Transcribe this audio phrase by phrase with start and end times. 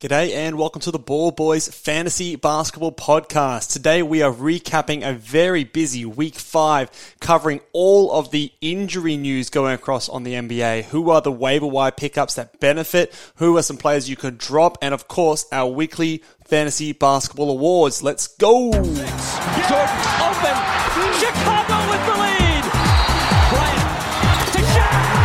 [0.00, 3.70] G'day and welcome to the Ball Boys Fantasy Basketball Podcast.
[3.70, 9.50] Today we are recapping a very busy week five, covering all of the injury news
[9.50, 10.84] going across on the NBA.
[10.84, 13.12] Who are the waiver wire pickups that benefit?
[13.34, 14.78] Who are some players you could drop?
[14.80, 18.02] And of course, our weekly fantasy basketball awards.
[18.02, 18.72] Let's go!
[18.72, 19.04] Jordan open.
[21.20, 22.64] Chicago with the lead.
[23.52, 23.84] Bryant
[24.54, 25.20] to Shaq.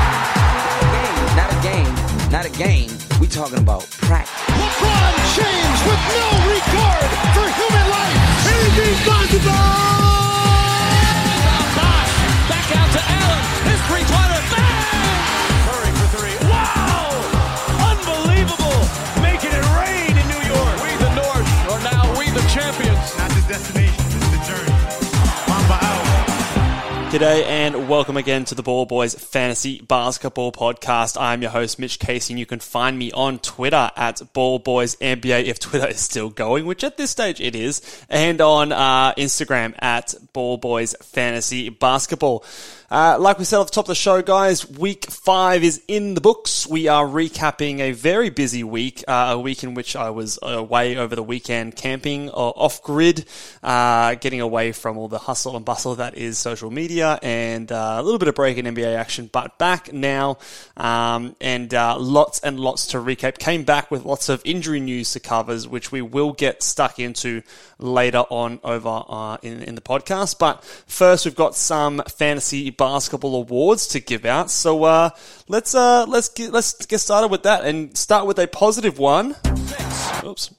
[1.38, 1.96] Not a game,
[2.30, 2.92] not a game.
[3.22, 3.88] We talking about
[5.36, 8.20] James with no regard for human life.
[8.48, 9.52] Anything possible.
[12.48, 13.44] Back out to Allen.
[13.70, 14.35] His three-pointer.
[27.16, 31.16] G'day and welcome again to the Ball Boys Fantasy Basketball Podcast.
[31.18, 34.98] I'm your host, Mitch Casey, and you can find me on Twitter at Ball Boys
[34.98, 39.14] NBA if Twitter is still going, which at this stage it is, and on uh,
[39.14, 42.44] Instagram at Ball Boys Fantasy Basketball.
[42.96, 46.14] Uh, like we said off the top of the show, guys, week five is in
[46.14, 46.66] the books.
[46.66, 50.96] We are recapping a very busy week, uh, a week in which I was away
[50.96, 53.26] over the weekend camping or off grid,
[53.62, 57.98] uh, getting away from all the hustle and bustle that is social media and uh,
[58.00, 60.38] a little bit of break in NBA action, but back now
[60.78, 63.40] um, and uh, lots and lots to recap.
[63.40, 67.42] Came back with lots of injury news to cover, which we will get stuck into
[67.78, 70.40] later on over uh, in, in the podcast.
[70.40, 74.52] But first, we've got some fantasy basketball awards to give out.
[74.52, 75.10] So uh,
[75.48, 79.36] let's uh, let's get, let's get started with that and start with a positive one.
[80.24, 80.52] Oops.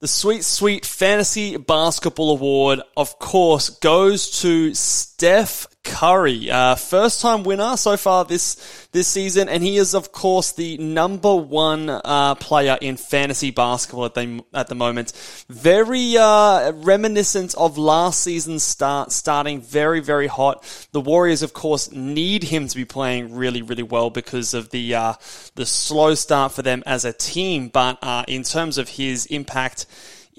[0.00, 7.42] The Sweet Sweet Fantasy Basketball Award, of course, goes to Steph Curry, uh, first time
[7.42, 12.36] winner so far this this season, and he is of course the number one uh,
[12.36, 15.12] player in fantasy basketball at the at the moment.
[15.48, 20.64] Very uh, reminiscent of last season's start, starting very very hot.
[20.92, 24.94] The Warriors, of course, need him to be playing really really well because of the
[24.94, 25.14] uh,
[25.56, 27.68] the slow start for them as a team.
[27.68, 29.86] But uh, in terms of his impact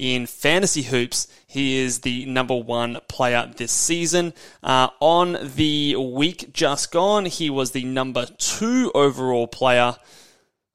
[0.02, 1.28] in fantasy hoops.
[1.46, 4.34] He is the number one player this season.
[4.64, 9.96] Uh, on the week just gone, he was the number two overall player.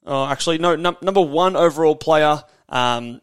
[0.07, 2.45] Oh, actually, no, num- number one overall player.
[2.69, 3.21] Um,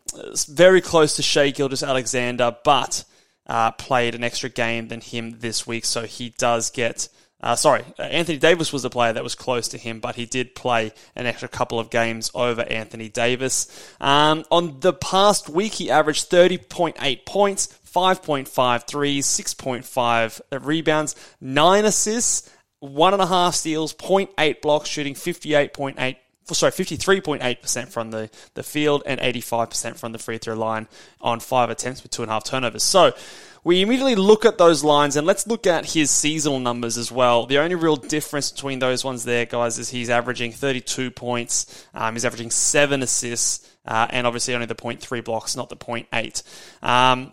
[0.50, 3.06] very close to Shai Gilgeous-Alexander, but
[3.48, 7.08] uh, played an extra game than him this week, so he does get
[7.44, 10.56] uh, sorry, Anthony Davis was the player that was close to him, but he did
[10.56, 13.68] play an extra couple of games over Anthony Davis.
[14.00, 22.50] Um, on the past week, he averaged 30.8 points, 5.5 threes, 6.5 rebounds, 9 assists,
[22.82, 26.16] 1.5 steals, 0.8 blocks, shooting 58.8
[26.52, 30.88] sorry, 53.8% from the, the field and 85% from the free throw line
[31.22, 32.84] on five attempts with two and a half turnovers.
[32.84, 33.14] So
[33.64, 37.46] we immediately look at those lines and let's look at his seasonal numbers as well.
[37.46, 42.14] The only real difference between those ones there, guys, is he's averaging 32 points, um,
[42.14, 46.44] he's averaging seven assists, uh, and obviously only the 0.3 blocks, not the 0.8.
[46.84, 47.32] Um,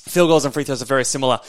[0.00, 1.40] field goals and free throws are very similar.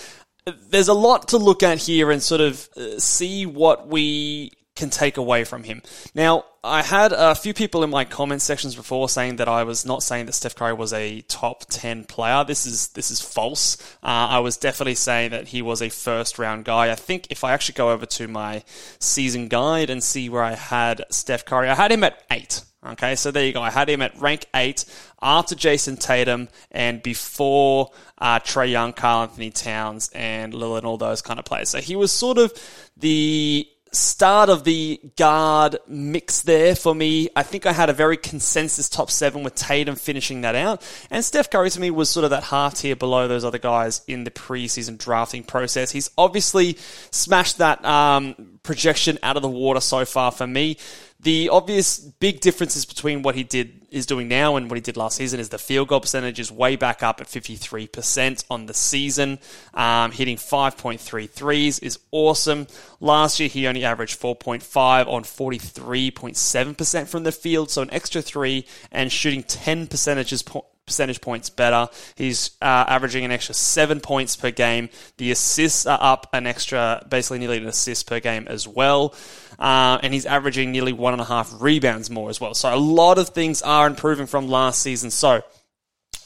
[0.69, 4.89] There's a lot to look at here and sort of uh, see what we can
[4.89, 5.81] take away from him.
[6.15, 9.85] Now, I had a few people in my comment sections before saying that I was
[9.85, 12.43] not saying that Steph Curry was a top 10 player.
[12.43, 13.77] This is this is false.
[14.01, 16.91] Uh, I was definitely saying that he was a first round guy.
[16.91, 18.63] I think if I actually go over to my
[18.99, 22.61] season guide and see where I had Steph Curry, I had him at 8.
[22.85, 23.61] Okay, so there you go.
[23.61, 24.83] I had him at rank 8
[25.21, 30.97] after Jayson Tatum and before uh, Trae Young, Karl Anthony Towns, and Lillard and all
[30.97, 31.69] those kind of players.
[31.69, 32.51] So he was sort of
[32.97, 37.29] the start of the guard mix there for me.
[37.35, 40.81] I think I had a very consensus top seven with Tatum finishing that out.
[41.09, 44.01] And Steph Curry to me was sort of that half tier below those other guys
[44.07, 45.91] in the preseason drafting process.
[45.91, 46.77] He's obviously
[47.11, 50.77] smashed that um, projection out of the water so far for me.
[51.19, 54.97] The obvious big differences between what he did is doing now and what he did
[54.97, 58.73] last season is the field goal percentage is way back up at 53% on the
[58.73, 59.39] season.
[59.73, 62.67] Um, hitting 5.3 threes is awesome.
[62.99, 68.65] Last year, he only averaged 4.5 on 43.7% from the field, so an extra three
[68.91, 71.87] and shooting 10 percentages po- percentage points better.
[72.15, 74.89] He's uh, averaging an extra seven points per game.
[75.17, 79.15] The assists are up an extra, basically nearly an assist per game as well.
[79.57, 82.53] Uh, and he's averaging nearly one and a half rebounds more as well.
[82.53, 85.11] So a lot of things are improving from last season.
[85.11, 85.41] So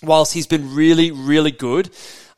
[0.01, 1.89] whilst he's been really, really good,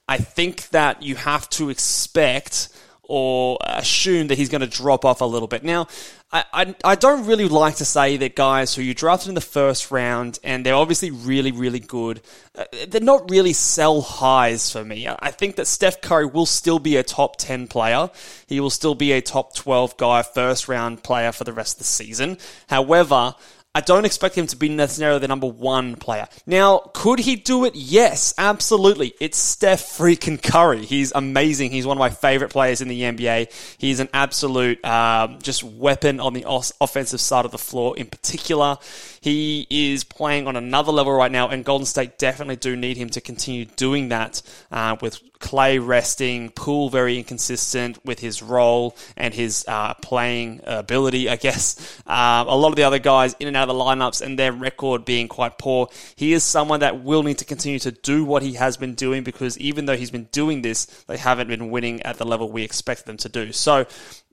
[0.08, 2.70] I think that you have to expect
[3.10, 5.64] or assume that he's going to drop off a little bit.
[5.64, 5.88] Now,
[6.32, 9.42] I, I, I, don't really like to say that guys who you drafted in the
[9.42, 12.22] first round and they're obviously really, really good,
[12.56, 15.08] uh, they're not really sell highs for me.
[15.08, 18.12] I think that Steph Curry will still be a top 10 player.
[18.46, 21.80] He will still be a top 12 guy, first round player for the rest of
[21.80, 22.38] the season.
[22.68, 23.34] However,
[23.76, 26.28] I don't expect him to be necessarily the number one player.
[26.48, 27.76] Now, could he do it?
[27.76, 29.14] Yes, absolutely.
[29.20, 30.84] It's Steph freaking Curry.
[30.84, 31.70] He's amazing.
[31.70, 33.78] He's one of my favorite players in the NBA.
[33.78, 36.46] He's an absolute um, just weapon on the
[36.82, 38.78] offensive side of the floor in particular.
[39.22, 43.10] He is playing on another level right now, and Golden State definitely do need him
[43.12, 49.34] to continue doing that uh, with Clay resting, Poole very inconsistent with his role and
[49.34, 51.96] his uh, playing ability, I guess.
[52.10, 54.52] Uh, a lot of the other guys in and out of the lineups and their
[54.52, 55.90] record being quite poor.
[56.16, 59.24] He is someone that will need to continue to do what he has been doing
[59.24, 62.64] because even though he's been doing this, they haven't been winning at the level we
[62.64, 63.52] expect them to do.
[63.52, 63.86] So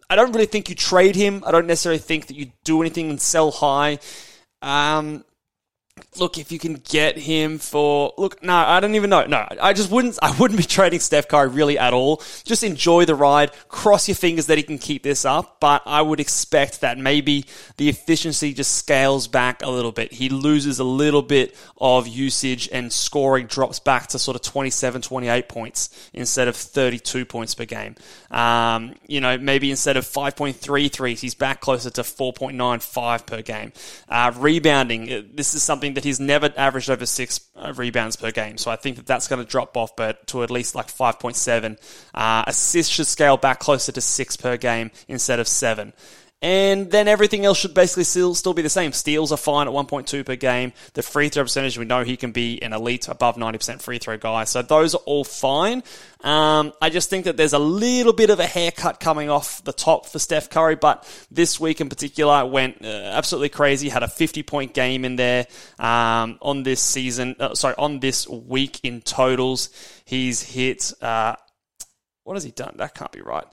[0.09, 1.43] I don't really think you trade him.
[1.47, 3.99] I don't necessarily think that you do anything and sell high.
[4.67, 5.25] Um,
[6.19, 9.26] look, if you can get him for look, no, I don't even know.
[9.26, 10.19] No, I just wouldn't.
[10.22, 12.22] I wouldn't be trading Steph Curry really at all.
[12.44, 13.52] Just enjoy the ride.
[13.69, 15.60] Cross your fingers that he can keep this up.
[15.60, 17.46] But I would expect that maybe
[17.76, 20.12] the efficiency just scales back a little bit.
[20.12, 25.02] He loses a little bit of usage and scoring drops back to sort of 27,
[25.02, 27.94] 28 points instead of 32 points per game.
[28.31, 33.72] Um, you know, maybe instead of 5.3 threes, he's back closer to 4.95 per game.
[34.08, 35.31] Uh, rebounding.
[35.34, 38.59] This is something that he's never averaged over six uh, rebounds per game.
[38.59, 41.79] So I think that that's going to drop off, but to at least like 5.7.
[42.15, 45.93] Uh, assists should scale back closer to six per game instead of seven.
[46.46, 48.93] And then everything else should basically still, still be the same.
[48.93, 50.72] Steals are fine at 1.2 per game.
[50.93, 54.16] The free throw percentage, we know he can be an elite, above 90% free throw
[54.16, 54.44] guy.
[54.44, 55.82] So those are all fine.
[56.20, 59.72] Um, I just think that there's a little bit of a haircut coming off the
[59.72, 63.88] top for Steph Curry, but this week in particular went uh, absolutely crazy.
[63.88, 65.48] Had a 50 point game in there
[65.81, 67.34] um, on this season.
[67.40, 69.70] Uh, sorry, on this week in totals.
[70.04, 70.93] He's hit.
[71.02, 71.34] Uh,
[72.22, 72.76] what has he done?
[72.78, 73.46] That can't be right.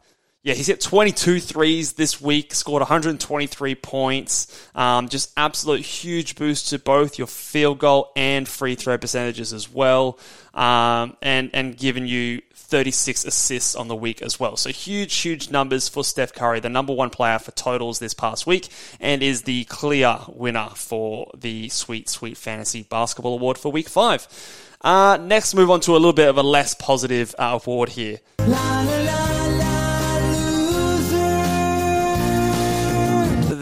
[0.43, 4.69] Yeah, he's hit 22 threes this week, scored 123 points.
[4.75, 9.71] Um, just absolute huge boost to both your field goal and free throw percentages as
[9.71, 10.19] well.
[10.53, 14.57] Um, and, and given you 36 assists on the week as well.
[14.57, 18.45] So huge, huge numbers for Steph Curry, the number one player for totals this past
[18.45, 18.67] week,
[18.99, 24.27] and is the clear winner for the Sweet, Sweet Fantasy Basketball Award for week five.
[24.81, 28.19] Uh, next, move on to a little bit of a less positive uh, award here.
[28.39, 29.32] La, la, la.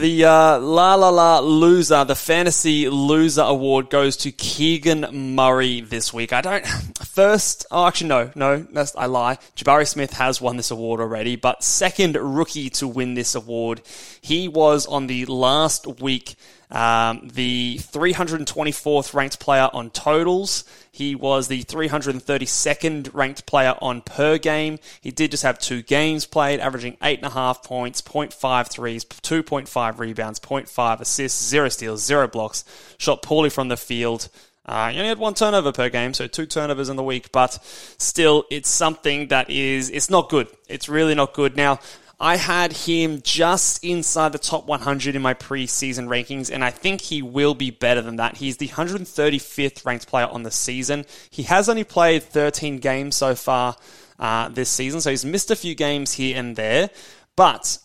[0.01, 6.11] The uh, La La La loser, the fantasy loser award goes to Keegan Murray this
[6.11, 6.33] week.
[6.33, 6.65] I don't.
[7.05, 9.35] First, oh, actually, no, no, that's, I lie.
[9.55, 13.83] Jabari Smith has won this award already, but second rookie to win this award.
[14.21, 16.33] He was on the last week
[16.71, 20.63] um, the 324th ranked player on totals.
[20.91, 24.79] He was the 332nd ranked player on per game.
[25.01, 30.99] He did just have two games played, averaging 8.5 points, 0.5 threes, 2.5 rebounds, 0.5
[31.01, 32.63] assists, 0 steals, 0 blocks.
[32.97, 34.29] Shot poorly from the field.
[34.65, 37.57] Uh, he only had one turnover per game, so two turnovers in the week, but
[37.97, 40.47] still, it's something that is, it's not good.
[40.69, 41.57] It's really not good.
[41.57, 41.79] Now,
[42.23, 47.01] I had him just inside the top 100 in my preseason rankings, and I think
[47.01, 48.37] he will be better than that.
[48.37, 51.07] He's the 135th ranked player on the season.
[51.31, 53.75] He has only played 13 games so far
[54.19, 56.91] uh, this season, so he's missed a few games here and there.
[57.35, 57.79] But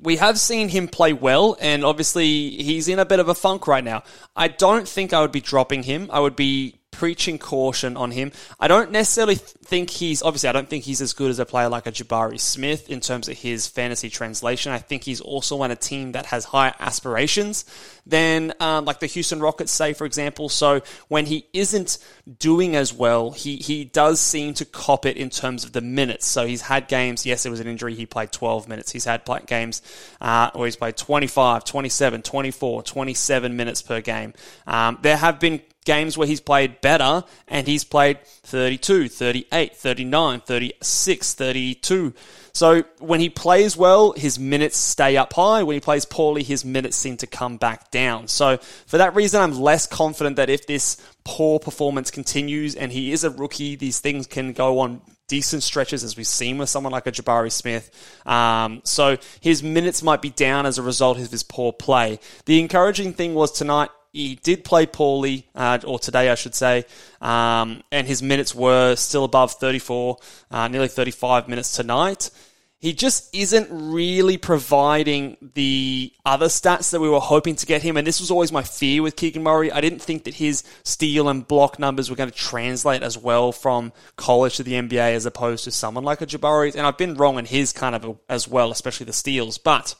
[0.00, 3.66] we have seen him play well, and obviously he's in a bit of a funk
[3.66, 4.04] right now.
[4.36, 6.08] I don't think I would be dropping him.
[6.12, 8.30] I would be preaching caution on him.
[8.60, 11.68] I don't necessarily think he's obviously I don't think he's as good as a player
[11.68, 14.72] like a Jabari Smith in terms of his fantasy translation.
[14.72, 17.64] I think he's also on a team that has higher aspirations
[18.06, 20.48] than um, like the Houston Rockets, say for example.
[20.48, 21.98] So when he isn't
[22.38, 26.26] doing as well, he he does seem to cop it in terms of the minutes.
[26.26, 27.24] So he's had games.
[27.24, 27.94] Yes, it was an injury.
[27.94, 28.92] He played 12 minutes.
[28.92, 29.82] He's had games
[30.20, 34.34] uh, where he's played 25, 27, 24, 27 minutes per game.
[34.66, 40.40] Um, there have been games where he's played better and he's played 32, 38, 39,
[40.40, 42.14] 36, 32.
[42.52, 45.62] So when he plays well, his minutes stay up high.
[45.64, 48.28] When he plays poorly, his minutes seem to come back down.
[48.28, 53.12] So for that reason, I'm less confident that if this poor performance continues and he
[53.12, 56.92] is a rookie, these things can go on decent stretches as we've seen with someone
[56.92, 57.90] like a Jabari Smith.
[58.26, 62.20] Um, so his minutes might be down as a result of his poor play.
[62.44, 66.86] The encouraging thing was tonight he did play poorly, uh, or today I should say,
[67.20, 70.18] um, and his minutes were still above 34,
[70.52, 72.30] uh, nearly 35 minutes tonight.
[72.78, 77.96] He just isn't really providing the other stats that we were hoping to get him,
[77.96, 79.72] and this was always my fear with Keegan Murray.
[79.72, 83.50] I didn't think that his steal and block numbers were going to translate as well
[83.50, 87.14] from college to the NBA as opposed to someone like a Jabari, and I've been
[87.14, 89.58] wrong in his kind of as well, especially the steals.
[89.58, 89.96] But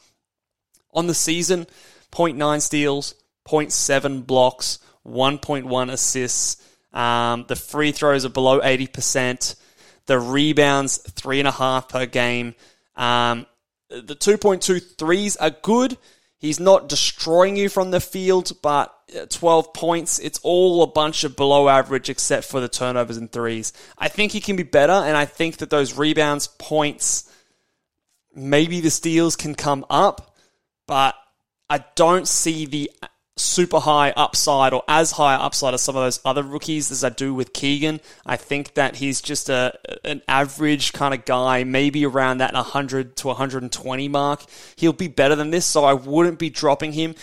[0.93, 1.67] on the season,
[2.13, 3.15] 0.9 steals,
[3.47, 6.61] 0.7 blocks, 1.1 assists.
[6.93, 9.55] Um, the free throws are below 80%.
[10.07, 12.55] The rebounds, three and a half per game.
[12.95, 13.45] Um,
[13.89, 15.97] the 2.2 threes are good.
[16.37, 21.23] He's not destroying you from the field, but uh, 12 points, it's all a bunch
[21.23, 23.73] of below average except for the turnovers and threes.
[23.97, 27.29] I think he can be better, and I think that those rebounds, points,
[28.35, 30.35] maybe the steals can come up,
[30.87, 31.15] but
[31.69, 32.91] I don't see the
[33.37, 37.09] super high upside or as high upside as some of those other rookies as I
[37.09, 37.99] do with Keegan.
[38.25, 43.17] I think that he's just a an average kind of guy, maybe around that 100
[43.17, 44.45] to 120 mark.
[44.77, 47.15] He'll be better than this, so I wouldn't be dropping him.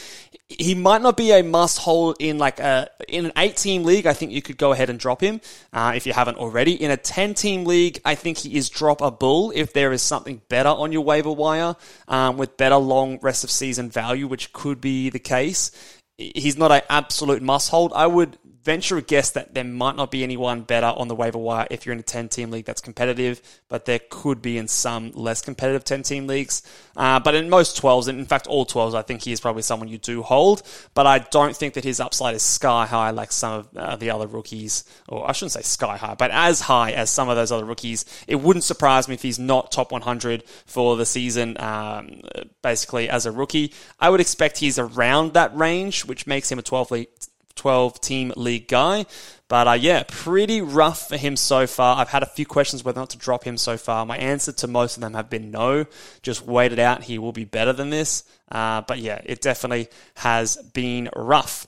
[0.49, 4.07] He might not be a must hold in like a in an eight team league.
[4.07, 5.41] I think you could go ahead and drop him
[5.73, 6.75] uh, if you haven't already.
[6.75, 10.69] In a ten team league, I think he is droppable if there is something better
[10.69, 11.75] on your waiver wire
[12.07, 15.71] um, with better long rest of season value, which could be the case
[16.19, 17.93] he's not an absolute must hold.
[17.95, 21.39] I would venture a guess that there might not be anyone better on the waiver
[21.39, 24.69] wire if you're in a 10 team league that's competitive, but there could be in
[24.69, 26.63] some less competitive 10 team leagues.
[26.97, 29.63] Uh, but in most 12s, and in fact all 12s, I think he is probably
[29.63, 30.63] someone you do hold,
[30.95, 34.11] but I don't think that his upside is sky high like some of uh, the
[34.11, 37.51] other rookies, or I shouldn't say sky high, but as high as some of those
[37.51, 38.05] other rookies.
[38.29, 42.23] It wouldn't surprise me if he's not top 100 for the season, um,
[42.63, 43.73] basically as a rookie.
[43.99, 47.09] I would expect he's around that range, which makes him a 12 league
[47.55, 49.07] 12 team league guy.
[49.49, 51.99] But uh, yeah, pretty rough for him so far.
[51.99, 54.07] I've had a few questions whether or not to drop him so far.
[54.07, 55.85] My answer to most of them have been no.
[56.23, 57.03] Just wait it out.
[57.03, 58.25] He will be better than this.
[58.51, 61.67] Uh, but yeah, it definitely has been rough.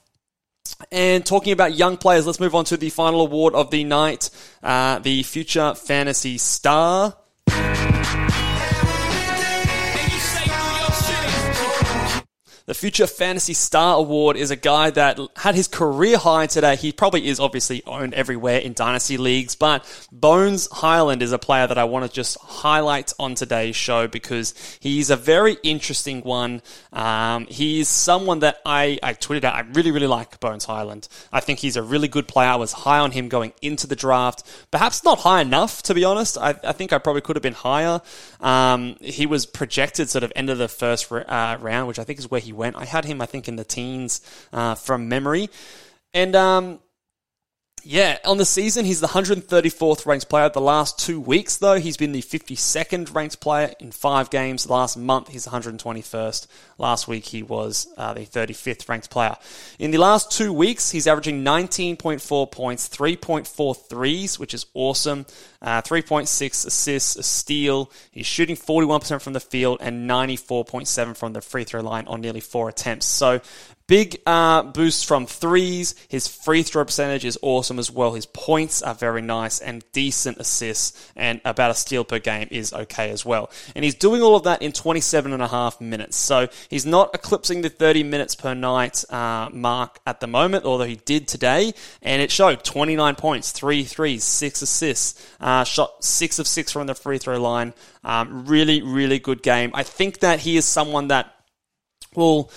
[0.91, 4.29] And talking about young players, let's move on to the final award of the night
[4.63, 7.15] uh, the Future Fantasy Star.
[12.67, 16.75] The Future Fantasy Star Award is a guy that had his career high today.
[16.75, 21.67] He probably is obviously owned everywhere in dynasty leagues, but Bones Hyland is a player
[21.67, 26.63] that I want to just highlight on today's show because he's a very interesting one.
[26.91, 29.53] Um, he's someone that I, I tweeted out.
[29.53, 31.07] I really, really like Bones Hyland.
[31.31, 32.49] I think he's a really good player.
[32.49, 34.41] I was high on him going into the draft.
[34.71, 36.35] Perhaps not high enough, to be honest.
[36.35, 38.01] I, I think I probably could have been higher.
[38.41, 42.17] Um, he was projected sort of end of the first uh, round, which I think
[42.17, 42.75] is where he went.
[42.75, 44.21] I had him, I think, in the teens
[44.51, 45.49] uh, from memory.
[46.13, 46.79] And um,
[47.87, 50.49] yeah, on the season, he's the 134th ranked player.
[50.49, 54.67] The last two weeks, though, he's been the 52nd ranked player in five games.
[54.67, 56.47] Last month, he's 121st.
[56.79, 59.35] Last week, he was uh, the 35th ranked player.
[59.77, 65.27] In the last two weeks, he's averaging 19.4 points, 3.4 threes, which is awesome,
[65.61, 67.91] uh, 3.6 assists, a steal.
[68.09, 72.39] He's shooting 41% from the field and 94.7 from the free throw line on nearly
[72.39, 73.05] four attempts.
[73.05, 73.41] So
[73.87, 75.93] Big uh, boost from threes.
[76.07, 78.15] His free throw percentage is awesome as well.
[78.15, 82.73] His points are very nice and decent assists, and about a steal per game is
[82.73, 83.51] okay as well.
[83.75, 86.17] And he's doing all of that in 27 and a half minutes.
[86.17, 90.85] So he's not eclipsing the 30 minutes per night uh, mark at the moment, although
[90.85, 91.71] he did today.
[92.01, 96.87] And it showed 29 points, three threes, six assists, uh, shot six of six from
[96.87, 97.75] the free throw line.
[98.03, 99.69] Um, really, really good game.
[99.75, 101.31] I think that he is someone that
[102.15, 102.49] will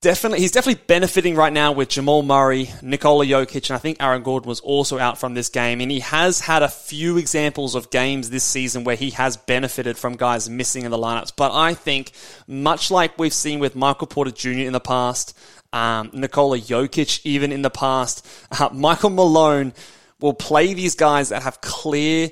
[0.00, 4.22] definitely he's definitely benefiting right now with Jamal Murray, Nikola Jokic, and I think Aaron
[4.22, 5.80] Gordon was also out from this game.
[5.80, 9.98] And he has had a few examples of games this season where he has benefited
[9.98, 11.32] from guys missing in the lineups.
[11.36, 12.12] But I think,
[12.46, 14.50] much like we've seen with Michael Porter Jr.
[14.50, 15.36] in the past,
[15.72, 18.26] um, Nikola Jokic even in the past,
[18.58, 19.72] uh, Michael Malone
[20.20, 22.30] will play these guys that have clear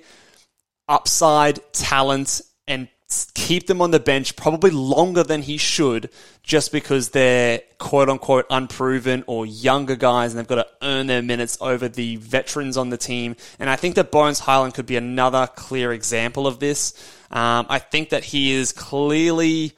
[0.89, 2.89] upside, talent, and
[3.35, 6.11] keep them on the bench probably longer than he should
[6.43, 11.23] just because they're quote unquote unproven or younger guys and they've got to earn their
[11.23, 13.35] minutes over the veterans on the team.
[13.59, 16.93] And I think that Bones Hyland could be another clear example of this.
[17.31, 19.73] Um, I think that he is clearly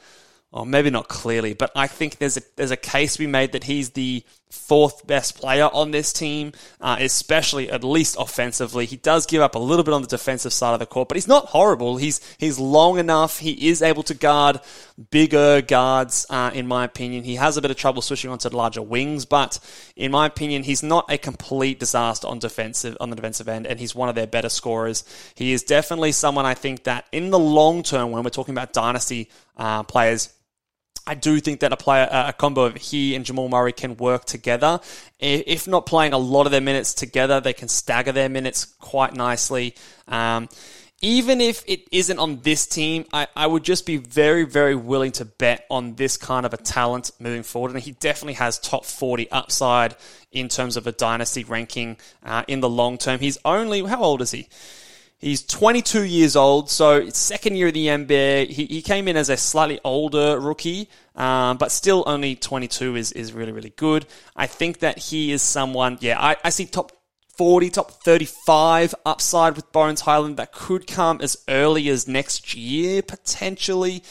[0.53, 3.63] or maybe not clearly, but I think there's a there's a case we made that
[3.65, 8.85] he's the fourth best player on this team, uh, especially at least offensively.
[8.85, 11.17] He does give up a little bit on the defensive side of the court, but
[11.17, 11.97] he's not horrible.
[11.97, 13.39] He's he's long enough.
[13.39, 14.61] He is able to guard
[15.11, 16.27] bigger guards.
[16.29, 19.59] Uh, in my opinion, he has a bit of trouble switching onto larger wings, but
[19.97, 23.79] in my opinion, he's not a complete disaster on defensive on the defensive end, and
[23.79, 25.05] he's one of their better scorers.
[25.35, 28.73] He is definitely someone I think that in the long term, when we're talking about
[28.73, 30.31] dynasty uh, players
[31.07, 34.25] I do think that a player, a combo of he and Jamal Murray can work
[34.25, 34.81] together.
[35.19, 39.15] If not playing a lot of their minutes together, they can stagger their minutes quite
[39.15, 39.75] nicely.
[40.09, 40.49] Um,
[41.03, 45.13] even if it isn't on this team, I, I would just be very, very willing
[45.13, 47.73] to bet on this kind of a talent moving forward.
[47.73, 49.97] And he definitely has top 40 upside
[50.31, 53.19] in terms of a dynasty ranking uh, in the long term.
[53.19, 54.49] He's only, how old is he?
[55.21, 58.49] He's 22 years old, so second year of the NBA.
[58.49, 63.13] He, he came in as a slightly older rookie, um, but still only 22 is,
[63.13, 64.07] is really, really good.
[64.35, 66.93] I think that he is someone, yeah, I, I see top
[67.37, 73.03] 40, top 35 upside with Bones Hyland that could come as early as next year,
[73.03, 74.03] potentially.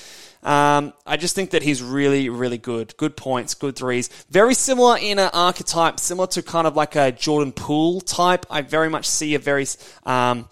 [0.43, 2.95] Um, I just think that he's really, really good.
[2.97, 4.09] Good points, good threes.
[4.29, 8.45] Very similar in an archetype, similar to kind of like a Jordan Poole type.
[8.49, 9.65] I very much see a very
[10.05, 10.47] um,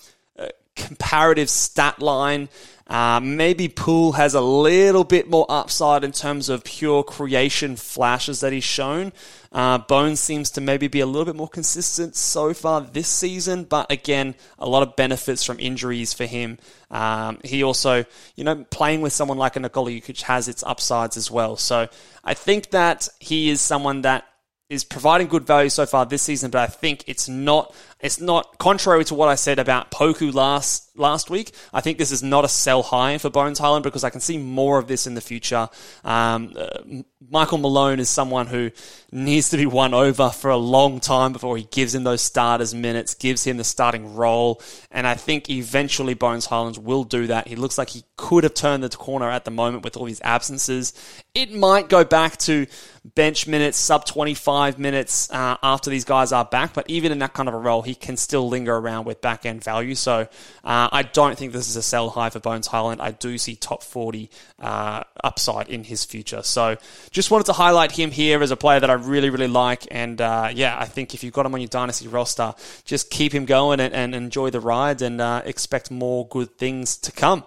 [0.77, 2.49] comparative stat line.
[2.87, 8.39] Uh, maybe Poole has a little bit more upside in terms of pure creation flashes
[8.39, 9.11] that he's shown.
[9.51, 13.65] Uh, Bones seems to maybe be a little bit more consistent so far this season,
[13.65, 16.59] but again, a lot of benefits from injuries for him.
[16.89, 21.17] Um, he also, you know, playing with someone like a Nikola Jokic has its upsides
[21.17, 21.57] as well.
[21.57, 21.89] So
[22.23, 24.23] I think that he is someone that
[24.69, 28.57] is providing good value so far this season, but I think it's not it's not
[28.59, 31.51] contrary to what I said about Poku last last week.
[31.73, 34.37] I think this is not a sell high for Bones Hyland because I can see
[34.37, 35.69] more of this in the future.
[36.03, 38.71] Um, uh, Michael Malone is someone who
[39.11, 42.73] needs to be won over for a long time before he gives him those starters
[42.73, 47.47] minutes, gives him the starting role, and I think eventually Bones Hyland will do that.
[47.47, 50.21] He looks like he could have turned the corner at the moment with all these
[50.21, 50.93] absences.
[51.33, 52.67] It might go back to
[53.15, 57.33] bench minutes, sub 25 minutes uh, after these guys are back, but even in that
[57.33, 59.95] kind of a role, he can still linger around with back end value.
[59.95, 60.27] So
[60.63, 63.01] uh, I don't think this is a sell high for Bones Hyland.
[63.01, 66.43] I do see top 40 uh, upside in his future.
[66.43, 66.77] So
[67.11, 69.87] just wanted to highlight him here as a player that I really, really like.
[69.89, 72.53] And uh, yeah, I think if you've got him on your dynasty roster,
[72.85, 76.97] just keep him going and, and enjoy the ride and uh, expect more good things
[76.97, 77.43] to come.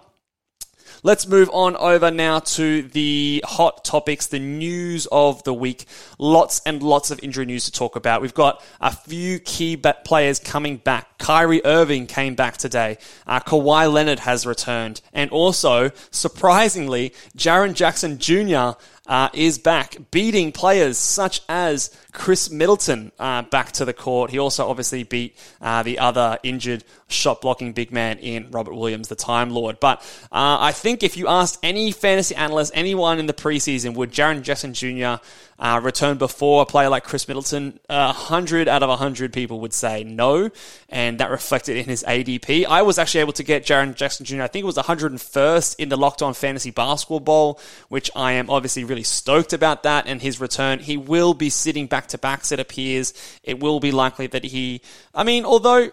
[1.03, 5.85] Let's move on over now to the hot topics, the news of the week.
[6.19, 8.21] Lots and lots of injury news to talk about.
[8.21, 11.17] We've got a few key players coming back.
[11.17, 12.99] Kyrie Irving came back today.
[13.25, 15.01] Uh, Kawhi Leonard has returned.
[15.11, 18.79] And also, surprisingly, Jaren Jackson Jr.
[19.11, 24.31] Uh, is back, beating players such as Khris Middleton uh, back to the court.
[24.31, 29.09] He also obviously beat uh, the other injured shot blocking big man in Robert Williams,
[29.09, 29.81] the Time Lord.
[29.81, 29.99] But
[30.31, 34.43] uh, I think if you asked any fantasy analyst, anyone in the preseason, would Jaren
[34.43, 35.21] Jackson Jr
[35.61, 39.73] uh, returned before a player like Khris Middleton, uh, 100 out of 100 people would
[39.73, 40.49] say no,
[40.89, 42.65] and that reflected in his ADP.
[42.65, 45.89] I was actually able to get Jaren Jackson Jr., I think it was 101st in
[45.89, 50.19] the Locked On Fantasy Basketball Bowl, which I am obviously really stoked about that and
[50.19, 50.79] his return.
[50.79, 53.13] He will be sitting back to backs, it appears.
[53.43, 54.81] It will be likely that he,
[55.13, 55.91] I mean, although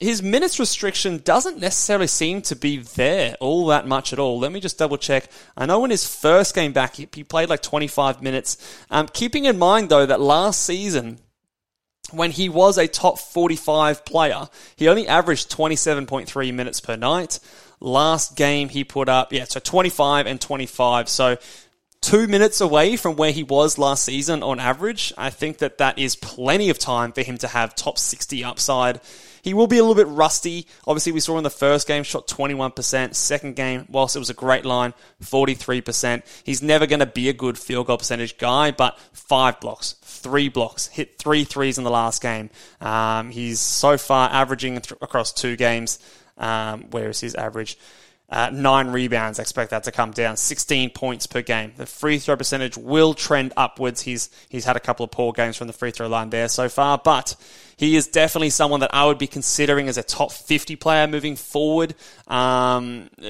[0.00, 4.38] his minutes restriction doesn't necessarily seem to be there all that much at all.
[4.38, 5.30] Let me just double check.
[5.56, 8.56] I know when his first game back, he, played like 25 minutes.
[8.90, 11.18] Um, keeping in mind, though, that last season,
[12.10, 17.38] when he was a top 45 player, he only averaged 27.3 minutes per night.
[17.80, 21.08] Last game he put up, yeah, so 25 and 25.
[21.08, 21.36] So
[22.00, 25.12] two minutes away from where he was last season on average.
[25.16, 29.00] I think that that is plenty of time for him to have top 60 upside.
[29.44, 30.66] He will be a little bit rusty.
[30.86, 33.14] Obviously, we saw in the first game, shot 21%.
[33.14, 36.22] Second game, whilst it was a great line, 43%.
[36.44, 40.48] He's never going to be a good field goal percentage guy, but five blocks, three
[40.48, 42.48] blocks, hit three threes in the last game.
[42.80, 45.98] Um, he's so far averaging th- across two games.
[46.38, 47.76] Um, where is his average?
[48.34, 49.38] Uh, nine rebounds.
[49.38, 50.36] I expect that to come down.
[50.36, 51.72] 16 points per game.
[51.76, 54.02] The free throw percentage will trend upwards.
[54.02, 56.68] He's he's had a couple of poor games from the free throw line there so
[56.68, 57.36] far, but
[57.76, 61.36] he is definitely someone that I would be considering as a top 50 player moving
[61.36, 61.94] forward.
[62.26, 63.24] Um, uh,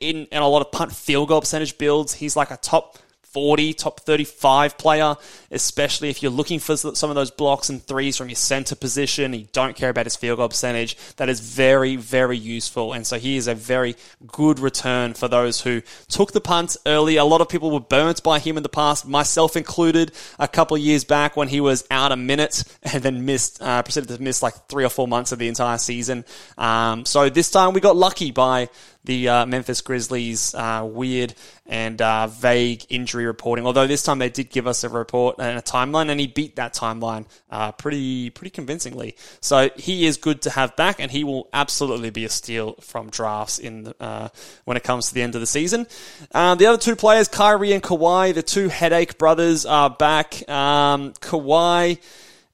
[0.00, 2.98] in, in a lot of punt field goal percentage builds, he's like a top
[3.32, 5.16] 40, top 35 player,
[5.50, 9.34] especially if you're looking for some of those blocks and threes from your center position.
[9.34, 10.96] You don't care about his field goal percentage.
[11.16, 12.92] That is very, very useful.
[12.92, 17.16] And so he is a very good return for those who took the punt early.
[17.16, 20.76] A lot of people were burnt by him in the past, myself included, a couple
[20.78, 24.42] years back when he was out a minute and then missed, uh, proceeded to miss
[24.42, 26.24] like three or four months of the entire season.
[26.56, 28.68] Um, so this time we got lucky by
[29.08, 31.34] the uh, Memphis Grizzlies' uh, weird
[31.66, 33.64] and uh, vague injury reporting.
[33.64, 36.56] Although this time they did give us a report and a timeline, and he beat
[36.56, 39.16] that timeline uh, pretty pretty convincingly.
[39.40, 43.08] So he is good to have back, and he will absolutely be a steal from
[43.08, 44.28] drafts in the, uh,
[44.66, 45.86] when it comes to the end of the season.
[46.32, 50.46] Uh, the other two players, Kyrie and Kawhi, the two headache brothers, are back.
[50.50, 51.98] Um, Kawhi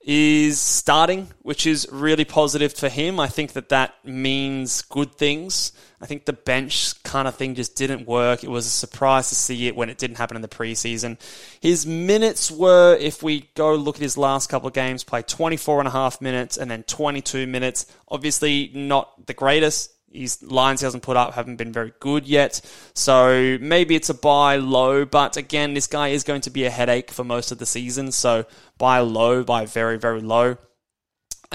[0.07, 3.19] is starting, which is really positive for him.
[3.19, 5.73] I think that that means good things.
[6.05, 8.45] I think the bench kind of thing just didn't work.
[8.45, 11.17] It was a surprise to see it when it didn't happen in the preseason.
[11.63, 15.79] His minutes were, if we go look at his last couple of games, played 24
[15.79, 17.87] and a half minutes and then 22 minutes.
[18.07, 19.93] Obviously, not the greatest.
[20.13, 22.61] His lines he hasn't put up haven't been very good yet.
[22.93, 26.71] So maybe it's a buy low, but again, this guy is going to be a
[26.71, 28.13] headache for most of the season.
[28.13, 28.45] So
[28.77, 30.59] buy low, buy very, very low.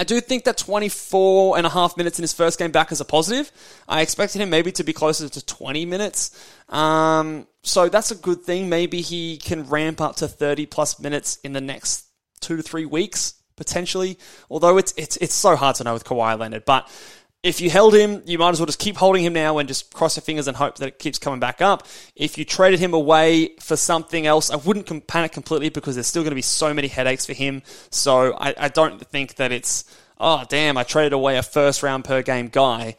[0.00, 3.02] I do think that 24 and a half minutes in his first game back is
[3.02, 3.52] a positive.
[3.86, 6.54] I expected him maybe to be closer to 20 minutes.
[6.70, 8.70] Um, so that's a good thing.
[8.70, 12.06] Maybe he can ramp up to 30 plus minutes in the next
[12.40, 14.18] two to three weeks, potentially.
[14.48, 16.64] Although it's, it's, it's so hard to know with Kawhi Leonard.
[16.64, 16.88] But
[17.42, 19.94] if you held him, you might as well just keep holding him now and just
[19.94, 21.86] cross your fingers and hope that it keeps coming back up.
[22.14, 26.22] If you traded him away for something else, I wouldn't panic completely because there's still
[26.22, 27.62] going to be so many headaches for him.
[27.90, 29.84] So I, I don't think that it's,
[30.18, 32.96] oh, damn, I traded away a first round per game guy.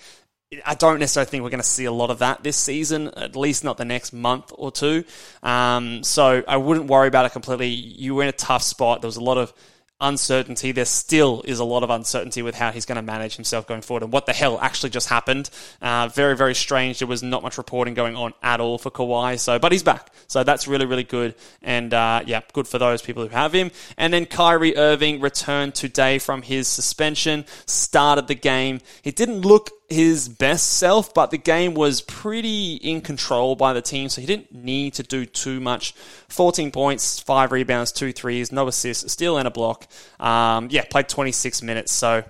[0.66, 3.36] I don't necessarily think we're going to see a lot of that this season, at
[3.36, 5.06] least not the next month or two.
[5.44, 7.68] Um, so I wouldn't worry about it completely.
[7.68, 9.02] You were in a tough spot.
[9.02, 9.54] There was a lot of
[10.02, 10.72] uncertainty.
[10.72, 13.82] There still is a lot of uncertainty with how he's going to manage himself going
[13.82, 15.50] forward and what the hell actually just happened.
[15.82, 17.00] Uh, very, very strange.
[17.00, 19.40] There was not much reporting going on at all for Kawhi.
[19.40, 20.12] So, but he's back.
[20.28, 21.36] So that's really, really good.
[21.62, 23.72] And, uh, yeah, good for those people who have him.
[23.98, 28.80] And then Kyrie Irving returned today from his suspension, started the game.
[29.02, 33.82] He didn't look his best self, but the game was pretty in control by the
[33.82, 35.94] team, so he didn't need to do too much.
[36.30, 39.88] 14 points, 5 rebounds, 2 threes, no assists, still in a block.
[40.20, 42.24] Um, yeah, played 26 minutes, so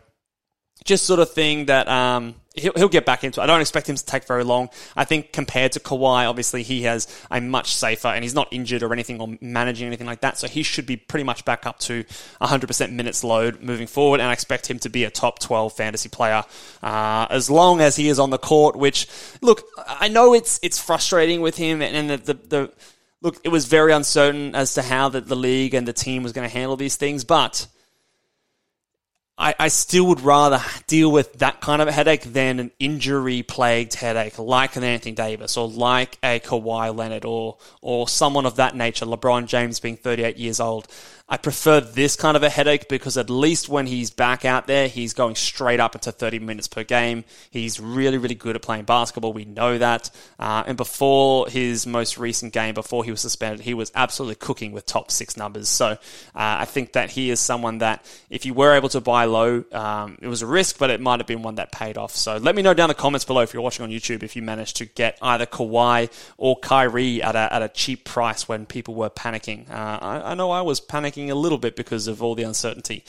[0.83, 3.41] just sort of thing that um, he'll, he'll get back into.
[3.41, 4.69] I don't expect him to take very long.
[4.95, 8.83] I think compared to Kawhi, obviously he has a much safer, and he's not injured
[8.83, 10.37] or anything or managing anything like that.
[10.37, 12.03] So he should be pretty much back up to
[12.41, 14.19] 100% minutes load moving forward.
[14.19, 16.43] And I expect him to be a top 12 fantasy player
[16.81, 18.75] uh, as long as he is on the court.
[18.75, 19.07] Which
[19.41, 22.73] look, I know it's it's frustrating with him, and, and the, the, the
[23.21, 26.33] look, it was very uncertain as to how the, the league and the team was
[26.33, 27.67] going to handle these things, but
[29.37, 33.41] I, I still would rather deal with that kind of a headache than an injury
[33.43, 38.57] plagued headache like an Anthony Davis or like a Kawhi Leonard or or someone of
[38.57, 40.87] that nature, LeBron James being 38 years old.
[41.31, 44.89] I prefer this kind of a headache because at least when he's back out there,
[44.89, 47.23] he's going straight up into 30 minutes per game.
[47.49, 49.31] He's really, really good at playing basketball.
[49.31, 50.11] We know that.
[50.37, 54.73] Uh, and before his most recent game, before he was suspended, he was absolutely cooking
[54.73, 55.69] with top six numbers.
[55.69, 55.97] So uh,
[56.35, 60.17] I think that he is someone that, if you were able to buy low, um,
[60.21, 62.13] it was a risk, but it might have been one that paid off.
[62.13, 64.35] So let me know down in the comments below if you're watching on YouTube if
[64.35, 68.65] you managed to get either Kawhi or Kyrie at a, at a cheap price when
[68.65, 69.69] people were panicking.
[69.69, 73.03] Uh, I, I know I was panicking a little bit because of all the uncertainty.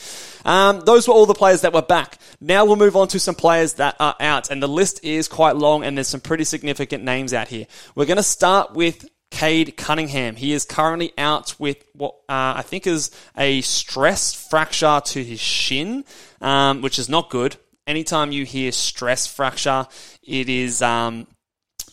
[0.45, 2.19] Um, those were all the players that were back.
[2.41, 5.57] Now we'll move on to some players that are out, and the list is quite
[5.57, 7.67] long, and there's some pretty significant names out here.
[7.95, 10.37] We're going to start with Cade Cunningham.
[10.37, 15.41] He is currently out with what uh, I think is a stress fracture to his
[15.41, 16.05] shin,
[16.41, 17.57] um, which is not good.
[17.87, 19.87] Anytime you hear stress fracture,
[20.23, 21.27] it is um,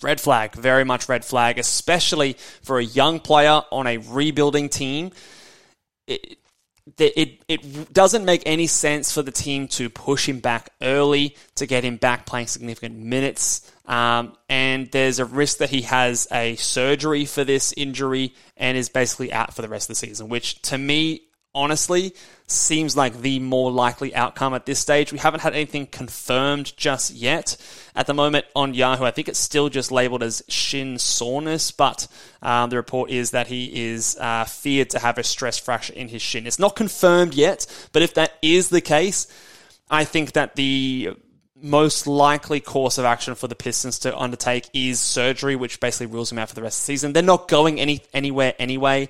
[0.03, 5.11] red flag, very much red flag, especially for a young player on a rebuilding team.
[6.09, 6.37] It,
[6.97, 11.65] it, it doesn't make any sense for the team to push him back early to
[11.65, 13.71] get him back playing significant minutes.
[13.85, 18.89] Um, and there's a risk that he has a surgery for this injury and is
[18.89, 22.13] basically out for the rest of the season, which to me honestly
[22.47, 25.11] seems like the more likely outcome at this stage.
[25.11, 27.57] We haven't had anything confirmed just yet.
[27.95, 32.07] At the moment on Yahoo, I think it's still just labeled as shin soreness, but
[32.41, 36.07] um, the report is that he is uh, feared to have a stress fracture in
[36.07, 36.47] his shin.
[36.47, 39.27] It's not confirmed yet, but if that is the case,
[39.89, 41.11] I think that the
[41.61, 46.31] most likely course of action for the Pistons to undertake is surgery, which basically rules
[46.31, 47.13] him out for the rest of the season.
[47.13, 49.09] They're not going any anywhere anyway.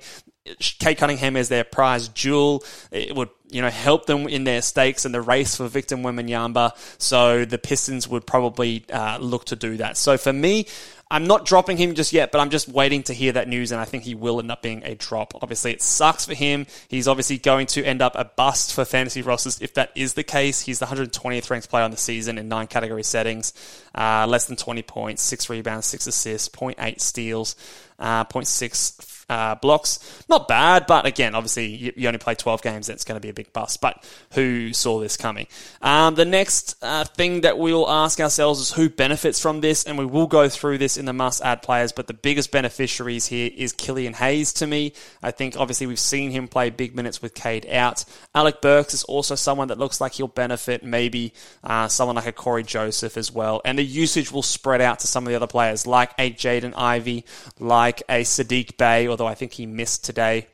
[0.78, 2.64] Cade Cunningham is their prize jewel.
[2.90, 6.72] It would you know help them in their stakes and the race for Victor Wembanyama.
[6.98, 9.96] So the Pistons would probably uh, look to do that.
[9.96, 10.66] So for me,
[11.12, 13.80] I'm not dropping him just yet, but I'm just waiting to hear that news, and
[13.80, 15.34] I think he will end up being a drop.
[15.42, 16.66] Obviously, it sucks for him.
[16.86, 20.22] He's obviously going to end up a bust for fantasy rosters if that is the
[20.22, 20.60] case.
[20.60, 23.52] He's the 120th ranked player on the season in nine category settings,
[23.92, 27.56] uh, less than 20 points, six rebounds, six assists, 0.8 steals,
[27.98, 30.24] uh, 0.6 uh, blocks.
[30.28, 33.28] Not bad, but again, obviously, you, you only play 12 games, that's going to be
[33.28, 33.80] a big bust.
[33.80, 35.46] But who saw this coming?
[35.80, 39.96] Um, the next uh, thing that we'll ask ourselves is who benefits from this, and
[39.96, 43.50] we will go through this in the must add players, but the biggest beneficiaries here
[43.56, 44.92] is Killian Hayes to me.
[45.22, 48.04] I think obviously we've seen him play big minutes with Cade out.
[48.34, 52.32] Alec Burks is also someone that looks like he'll benefit, maybe uh, someone like a
[52.32, 53.62] Cory Joseph as well.
[53.64, 56.74] And the usage will spread out to some of the other players, like a Jaden
[56.76, 57.24] Ivey,
[57.60, 60.46] like a Saddiq Bey, although I think he missed today.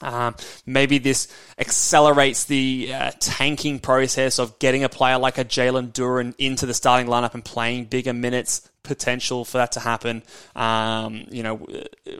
[0.00, 1.26] Um, maybe this
[1.58, 6.74] accelerates the uh, tanking process of getting a player like a Jalen Duren into the
[6.74, 10.22] starting lineup and playing bigger minutes potential for that to happen.
[10.56, 11.66] Um, you know,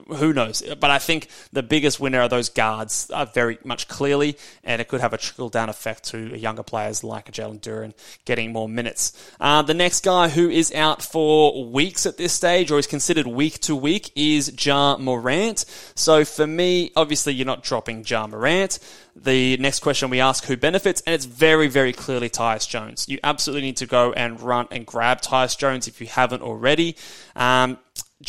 [0.09, 0.63] who knows?
[0.79, 4.87] But I think the biggest winner are those guards uh, very much clearly, and it
[4.87, 9.13] could have a trickle down effect to younger players like Jalen Duren getting more minutes.
[9.41, 13.27] Uh, the next guy who is out for weeks at this stage, or is considered
[13.27, 15.65] week to week, is Ja Morant.
[15.95, 18.79] So for me, obviously, you're not dropping Ja Morant
[19.25, 23.07] the next question we ask who benefits, and it's very, very clearly Tyus Jones.
[23.09, 26.97] You absolutely need to go and run and grab Tyus Jones if you haven't already.
[27.35, 27.79] Um,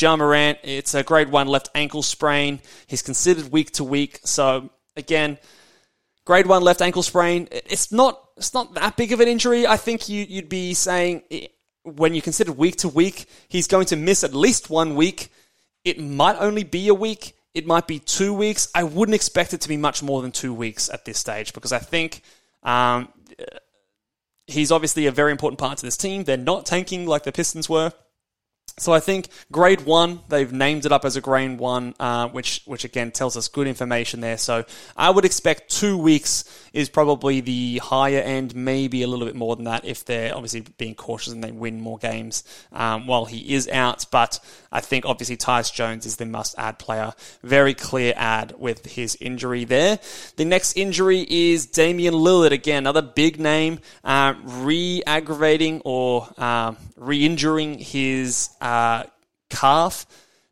[0.02, 2.60] Morant, it's a grade one left ankle sprain.
[2.88, 4.20] He's considered week to week.
[4.24, 5.38] So again,
[6.26, 7.48] grade one left ankle sprain.
[7.52, 9.68] It's not it's not that big of an injury.
[9.68, 11.24] I think you, you'd be saying
[11.84, 15.30] when you consider week to week, he's going to miss at least one week.
[15.84, 17.36] It might only be a week.
[17.54, 18.70] It might be two weeks.
[18.76, 21.72] I wouldn't expect it to be much more than two weeks at this stage because
[21.72, 22.22] I think
[22.64, 23.10] um,
[24.46, 26.24] he's obviously a very important part to this team.
[26.24, 27.94] They're not tanking like the Pistons were.
[28.80, 32.62] So I think grade one, they've named it up as a grade one, uh, which
[32.66, 34.38] which again tells us good information there.
[34.38, 34.66] So
[34.96, 39.56] I would expect two weeks is probably the higher end, maybe a little bit more
[39.56, 43.54] than that if they're obviously being cautious and they win more games um, while he
[43.54, 44.06] is out.
[44.12, 44.40] But
[44.72, 47.14] I think obviously Tyus Jones is the must add player.
[47.44, 50.00] Very clear ad with his injury there.
[50.36, 56.74] The next injury is Damian Lillard again, another big name, uh, re aggravating or uh,
[56.98, 58.50] re injuring his.
[58.62, 59.04] Uh, uh,
[59.50, 60.06] calf.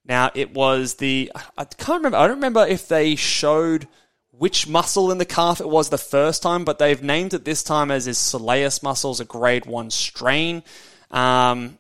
[0.03, 2.17] Now it was the I can't remember.
[2.17, 3.87] I don't remember if they showed
[4.31, 7.63] which muscle in the calf it was the first time, but they've named it this
[7.63, 10.63] time as his soleus muscles, a grade one strain.
[11.11, 11.77] Um,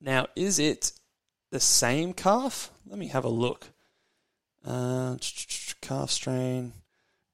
[0.00, 0.92] now, is it
[1.50, 2.70] the same calf?
[2.86, 3.66] Let me have a look.
[4.64, 5.16] Uh,
[5.80, 6.72] calf strain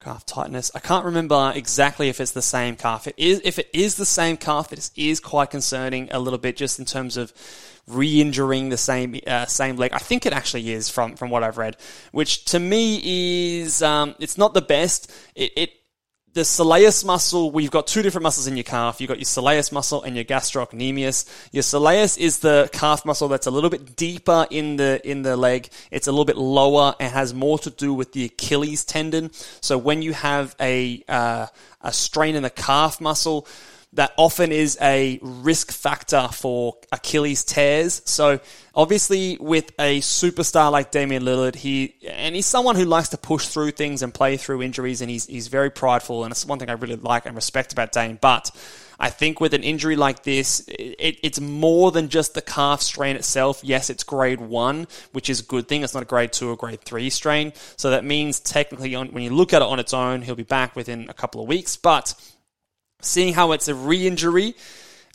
[0.01, 0.71] calf tightness.
[0.75, 3.07] I can't remember exactly if it's the same calf.
[3.07, 6.57] It is, if it is the same calf, it is quite concerning a little bit
[6.57, 7.33] just in terms of
[7.87, 9.93] re-injuring the same uh, same leg.
[9.93, 11.77] I think it actually is from from what I've read,
[12.13, 15.13] which to me is um, it's not the best.
[15.35, 15.80] It, it
[16.33, 19.01] the soleus muscle, we've got two different muscles in your calf.
[19.01, 21.29] You've got your soleus muscle and your gastrocnemius.
[21.51, 25.37] Your soleus is the calf muscle that's a little bit deeper in the, in the
[25.37, 25.69] leg.
[25.90, 29.33] It's a little bit lower and has more to do with the Achilles tendon.
[29.61, 31.47] So when you have a, uh,
[31.81, 33.47] a strain in the calf muscle,
[33.94, 38.03] that often is a risk factor for Achilles tears.
[38.05, 38.40] So
[38.74, 43.48] obviously with a superstar like Damian Lillard, he and he's someone who likes to push
[43.48, 46.70] through things and play through injuries, and he's he's very prideful, and it's one thing
[46.70, 48.18] I really like and respect about Dame.
[48.20, 48.50] But
[49.00, 53.16] I think with an injury like this, it, it's more than just the calf strain
[53.16, 53.61] itself.
[53.64, 55.83] Yes, it's grade one, which is a good thing.
[55.83, 57.55] It's not a grade two or grade three strain.
[57.76, 60.42] So that means technically, on, when you look at it on its own, he'll be
[60.42, 61.76] back within a couple of weeks.
[61.76, 62.14] But
[63.01, 64.55] seeing how it's a re injury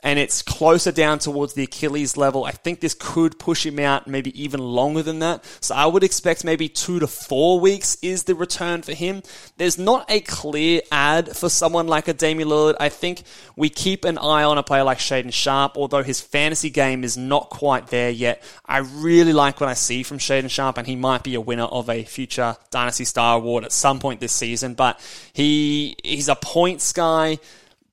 [0.06, 2.46] and it's closer down towards the Achilles level.
[2.46, 5.44] I think this could push him out maybe even longer than that.
[5.62, 9.24] So I would expect maybe two to four weeks is the return for him.
[9.58, 12.76] There's not a clear ad for someone like a Damian Lillard.
[12.80, 13.24] I think
[13.56, 17.18] we keep an eye on a player like Shaedon Sharpe, although his fantasy game is
[17.18, 18.44] not quite there yet.
[18.64, 21.64] I really like what I see from Shaedon Sharpe, and he might be a winner
[21.64, 24.76] of a future Dynasty Star Award at some point this season.
[24.76, 25.00] But
[25.34, 27.40] he he's a points guy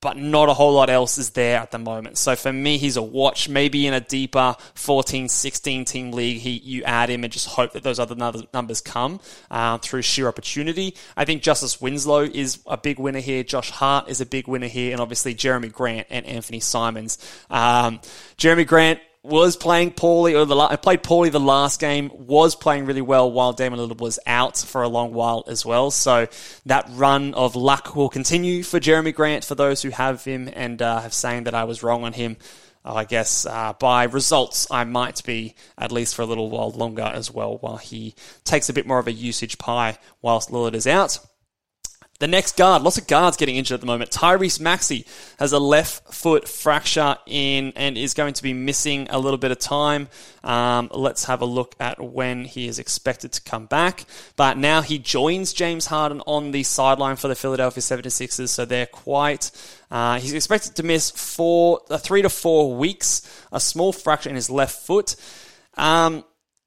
[0.02, 2.18] but not a whole lot else is there at the moment.
[2.18, 3.48] So for me, he's a watch.
[3.48, 7.72] Maybe in a deeper 14, 16 team league, he, you add him and just hope
[7.72, 8.16] that those other
[8.52, 10.96] numbers come uh, through sheer opportunity.
[11.16, 13.44] I think Justice Winslow is a big winner here.
[13.44, 14.90] Josh Hart is a big winner here.
[14.90, 17.16] And obviously Jerami Grant and Anfernee Simons.
[17.48, 18.00] Um,
[18.36, 22.86] Jerami Grant, was playing poorly, or the I played poorly the last game, was playing
[22.86, 25.90] really well while Damian Lillard was out for a long while as well.
[25.90, 26.26] So
[26.66, 30.82] that run of luck will continue for Jerami Grant for those who have him and
[30.82, 32.36] uh, have saying that I was wrong on him.
[32.84, 37.02] I guess uh, by results, I might be at least for a little while longer
[37.02, 40.88] as well, while he takes a bit more of a usage pie whilst Lillard is
[40.88, 41.20] out.
[42.22, 44.12] The next guard, lots of guards getting injured at the moment.
[44.12, 45.06] Tyrese Maxey
[45.40, 49.50] has a left foot fracture in and is going to be missing a little bit
[49.50, 50.06] of time.
[50.44, 54.04] Um, let's have a look at when he is expected to come back.
[54.36, 58.86] But now he joins James Harden on the sideline for the Philadelphia 76ers, so they're
[58.86, 59.50] quite.
[59.90, 64.36] Uh, he's expected to miss four, uh, three to four weeks, a small fracture in
[64.36, 65.16] his left foot.
[65.76, 66.22] Um,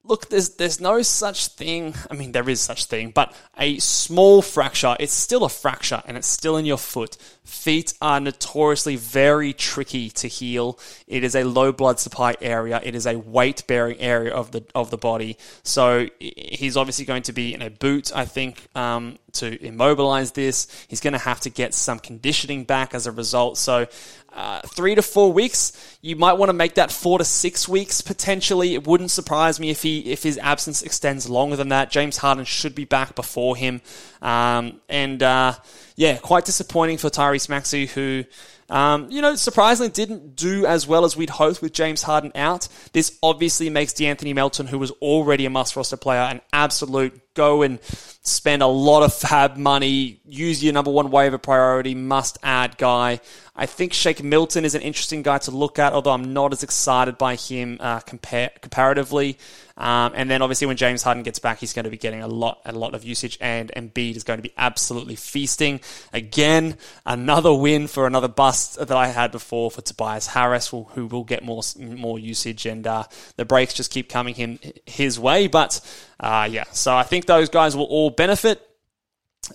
[0.08, 1.96] look, there's there's no such thing.
[2.10, 6.18] I mean, there is such thing, but a small fracture, it's still a fracture, and
[6.18, 7.18] it's still in your foot.
[7.44, 10.80] Feet are notoriously very tricky to heal.
[11.08, 12.82] It is a low blood supply area.
[12.84, 15.38] It is a weight bearing area of the of the body.
[15.63, 18.12] So he's obviously going to be in a boot.
[18.15, 20.67] I think um, to immobilize this.
[20.88, 23.58] He's going to have to get some conditioning back as a result.
[23.58, 23.88] So,
[24.36, 25.98] uh, three to four weeks.
[26.02, 28.74] You might want to make that four to six weeks potentially.
[28.74, 31.89] It wouldn't surprise me if he if his absence extends longer than that.
[31.89, 33.82] James Harden should be back before him,
[34.21, 35.54] um, and uh,
[35.96, 38.24] yeah, quite disappointing for Tyrese Maxey who.
[38.68, 42.68] Um, you know, surprisingly didn't do as well as we'd hoped with James Harden out.
[42.94, 47.62] This obviously makes De'Anthony Melton, who was already a must roster player, an absolute go
[47.62, 52.76] and spend a lot of fab money, use your number one waiver priority, must add
[52.80, 53.20] guy.
[53.56, 56.64] I think Shake Milton is an interesting guy to look at, although I'm not as
[56.64, 59.38] excited by him uh, compare, comparatively.
[59.78, 62.28] Um, and then obviously when James Harden gets back, he's going to be getting a
[62.28, 65.82] lot, a lot of usage, and Embiid is going to be absolutely feasting.
[66.14, 71.26] Again, another win for another bust that I had before for Tobias Harris, who, will
[71.26, 73.04] get more more usage, and uh,
[73.36, 75.48] the breaks just keep coming him his way.
[75.48, 75.82] But
[76.20, 78.62] uh, yeah, so I think those guys will all benefit.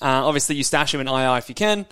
[0.01, 1.87] Uh, obviously, you stash him in IR if you can.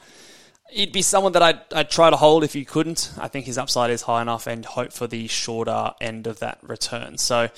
[0.71, 3.11] He'd be someone that I'd, I'd try to hold if you couldn't.
[3.19, 6.59] I think his upside is high enough and hope for the shorter end of that
[6.63, 7.17] return.
[7.17, 7.49] So,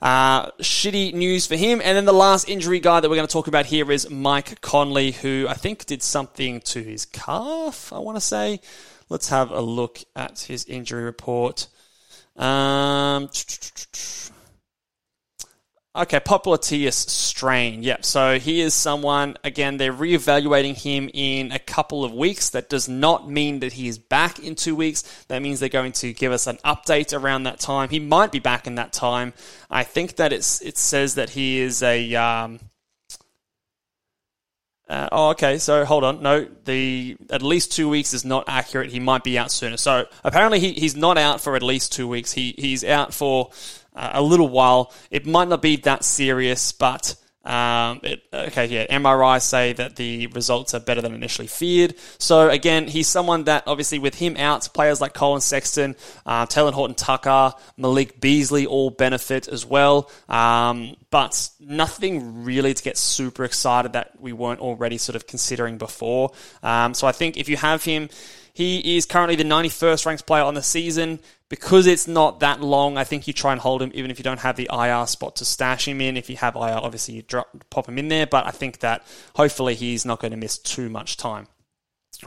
[0.00, 1.80] uh, shitty news for him.
[1.82, 4.60] And then the last injury guy that we're going to talk about here is Mike
[4.60, 8.60] Conley, who I think did something to his calf, I want to say.
[9.08, 11.68] Let's have a look at his injury report.
[12.36, 13.28] Um,
[15.98, 17.82] Okay, popliteus strain.
[17.82, 18.04] Yep.
[18.04, 22.50] So he is someone, again, they're reevaluating him in a couple of weeks.
[22.50, 25.02] That does not mean that he is back in two weeks.
[25.26, 27.88] That means they're going to give us an update around that time.
[27.88, 29.32] He might be back in that time.
[29.68, 32.60] I think that it's, it says that he is a, um,
[34.88, 35.58] uh, oh, okay.
[35.58, 36.22] So hold on.
[36.22, 38.90] No, the at least two weeks is not accurate.
[38.90, 39.76] He might be out sooner.
[39.76, 42.32] So apparently he, he's not out for at least two weeks.
[42.32, 43.50] He he's out for
[43.98, 44.92] uh, a little while.
[45.10, 47.16] It might not be that serious, but
[47.48, 51.94] um, it, okay, yeah, MRI say that the results are better than initially feared.
[52.18, 56.74] So again, he's someone that obviously with him out, players like Collin Sexton, uh, Talen
[56.74, 60.10] Horton Tucker, Malik Beasley all benefit as well.
[60.28, 65.78] Um, but nothing really to get super excited that we weren't already sort of considering
[65.78, 66.32] before.
[66.62, 68.10] Um, so I think if you have him,
[68.52, 71.20] he is currently the 91st ranked player on the season.
[71.48, 74.22] Because it's not that long, I think you try and hold him even if you
[74.22, 76.16] don't have the IR spot to stash him in.
[76.16, 79.06] If you have IR, obviously you drop, pop him in there, but I think that
[79.34, 81.46] hopefully he's not going to miss too much time.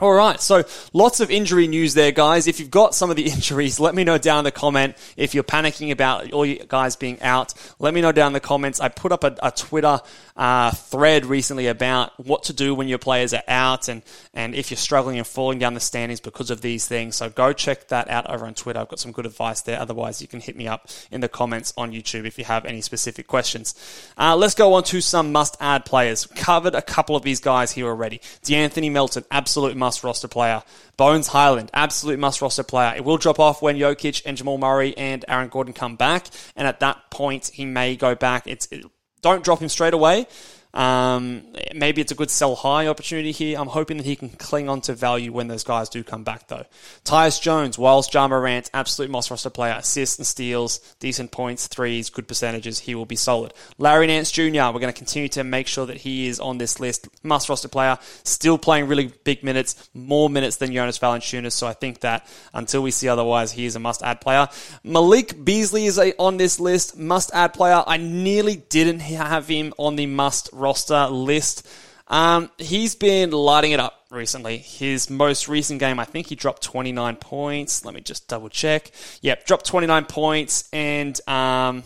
[0.00, 2.46] All right, so lots of injury news there, guys.
[2.46, 4.96] If you've got some of the injuries, let me know down in the comment.
[5.18, 8.40] If you're panicking about all you guys being out, let me know down in the
[8.40, 8.80] comments.
[8.80, 10.00] I put up a, a Twitter
[10.34, 14.02] uh, thread recently about what to do when your players are out and,
[14.32, 17.16] and if you're struggling and falling down the standings because of these things.
[17.16, 18.80] So go check that out over on Twitter.
[18.80, 19.78] I've got some good advice there.
[19.78, 22.80] Otherwise, you can hit me up in the comments on YouTube if you have any
[22.80, 23.74] specific questions.
[24.16, 26.24] Uh, let's go on to some must add players.
[26.34, 28.20] Covered a couple of these guys here already.
[28.42, 30.62] De'Anthony Melton, absolute must roster player.
[30.96, 32.94] Bones Hyland, absolute must roster player.
[32.94, 36.68] It will drop off when Jokic and Jamal Murray and Aaron Gordon come back, and
[36.68, 38.46] at that point he may go back.
[38.46, 38.84] It's it,
[39.22, 40.28] don't drop him straight away.
[40.74, 41.42] Um,
[41.74, 43.58] maybe it's a good sell high opportunity here.
[43.58, 46.48] I'm hoping that he can cling on to value when those guys do come back,
[46.48, 46.64] though.
[47.04, 52.08] Tyus Jones, whilst Ja Morant, absolute Moss roster player, assists and steals, decent points, threes,
[52.10, 52.78] good percentages.
[52.78, 53.52] He will be solid.
[53.78, 56.80] Larry Nance Jr., we're going to continue to make sure that he is on this
[56.80, 57.08] list.
[57.22, 61.52] Must roster player, still playing really big minutes, more minutes than Jonas Valanciunas.
[61.52, 64.48] So I think that until we see otherwise, he is a must add player.
[64.82, 67.82] Malik Beasley is a, on this list, must add player.
[67.86, 71.68] I nearly didn't have him on the must roster list.
[72.08, 74.58] Um, he's been lighting it up recently.
[74.58, 77.84] His most recent game, I think he dropped 29 points.
[77.84, 78.90] Let me just double check.
[79.22, 81.82] Yep, dropped 29 points, and um,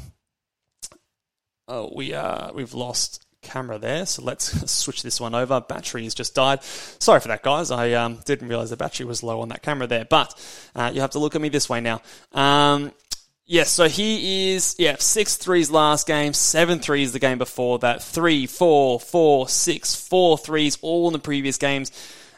[1.69, 4.05] oh, we uh, we've lost camera there.
[4.07, 5.61] So let's switch this one over.
[5.61, 6.63] Battery has just died.
[6.63, 7.71] Sorry for that, guys.
[7.71, 10.35] I um, didn't realize the battery was low on that camera there, but
[10.75, 12.03] uh, you have to look at me this way now.
[12.33, 12.93] Um,
[13.49, 18.03] Yes, so he is, yeah, six threes last game, seven threes the game before that,
[18.03, 21.93] three, four, four, six, four threes, all in the previous games.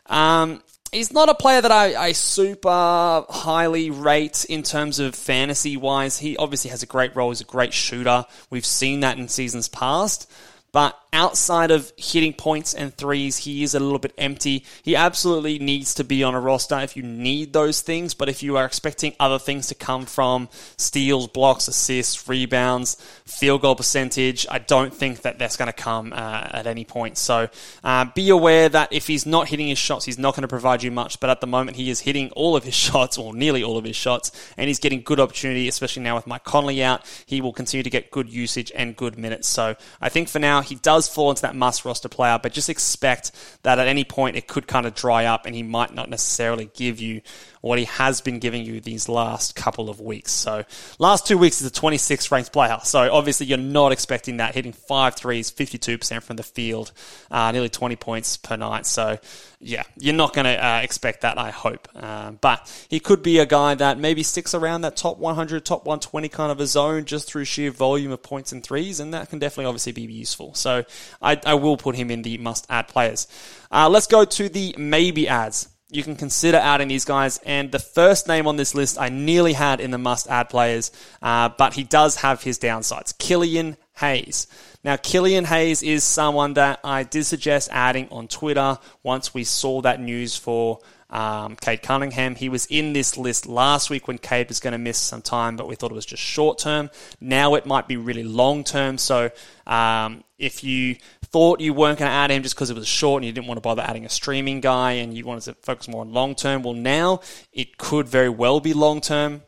[0.04, 5.78] Um, he's not a player that I, I super highly rate in terms of fantasy
[5.78, 6.18] wise.
[6.18, 8.26] He obviously has a great role, he's a great shooter.
[8.50, 10.30] We've seen that in seasons past.
[10.70, 14.64] But outside of hitting points and threes, he is a little bit empty.
[14.82, 18.12] He absolutely needs to be on a roster if you need those things.
[18.12, 23.62] But if you are expecting other things to come from steals, blocks, assists, rebounds, field
[23.62, 27.16] goal percentage, I don't think that that's going to come uh, at any point.
[27.16, 27.48] So
[27.82, 30.82] uh, be aware that if he's not hitting his shots, he's not going to provide
[30.82, 31.18] you much.
[31.18, 33.84] But at the moment, he is hitting all of his shots, or nearly all of
[33.84, 37.06] his shots, and he's getting good opportunity, especially now with Mike Conley out.
[37.26, 39.48] He will continue to get good usage and good minutes.
[39.48, 42.68] So I think for now, he does fall into that must roster player, but just
[42.68, 43.32] expect
[43.62, 46.70] that at any point it could kind of dry up and he might not necessarily
[46.74, 47.20] give you
[47.61, 50.32] what he has been giving you these last couple of weeks.
[50.32, 50.64] So,
[50.98, 52.78] last two weeks is a 26th ranked player.
[52.84, 54.54] So, obviously, you're not expecting that.
[54.54, 56.92] Hitting five threes, 52% from the field,
[57.30, 58.86] uh, nearly 20 points per night.
[58.86, 59.18] So,
[59.61, 61.88] yeah, you're not going to uh, expect that, I hope.
[61.94, 65.84] Uh, but he could be a guy that maybe sticks around that top 100, top
[65.84, 69.30] 120 kind of a zone just through sheer volume of points and threes, and that
[69.30, 70.54] can definitely obviously be useful.
[70.54, 70.84] So,
[71.20, 73.26] I, I will put him in the must add players.
[73.70, 77.39] Uh, let's go to the maybe ads you can consider adding these guys.
[77.45, 80.91] And the first name on this list I nearly had in the must add players,
[81.22, 83.16] uh, but he does have his downsides.
[83.16, 84.47] Killian Hayes.
[84.84, 89.80] Now, Killian Hayes is someone that I did suggest adding on Twitter once we saw
[89.80, 90.80] that news for
[91.11, 92.34] um, Cade Cunningham.
[92.34, 95.57] He was in this list last week when Cade was going to miss some time,
[95.57, 96.91] but we thought it was just short term.
[97.20, 98.99] Now it might be really long term.
[98.99, 99.30] So
[99.66, 100.97] um, if you
[101.31, 103.47] thought you weren't going to add him just because it was short and you didn't
[103.47, 106.35] want to bother adding a streaming guy and you wanted to focus more on long
[106.35, 107.20] term, well, now
[107.53, 109.43] it could very well be long term.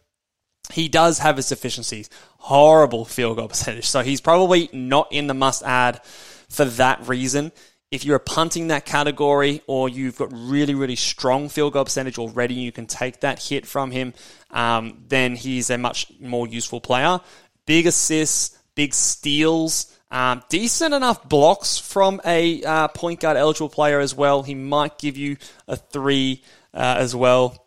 [0.73, 2.11] He does have his deficiencies.
[2.39, 3.87] Horrible field goal percentage.
[3.87, 6.03] So he's probably not in the must add
[6.49, 7.53] for that reason
[7.91, 12.55] if you're punting that category or you've got really, really strong field goal percentage already,
[12.55, 14.15] you can take that hit from him,
[14.51, 17.21] um, then he's a much more useful player.
[17.67, 24.01] Big assists, big steals, um, decent enough blocks from a uh, point guard eligible player
[24.01, 24.43] as well.
[24.43, 25.37] He might give you
[25.69, 26.43] a three
[26.75, 27.67] uh, as well.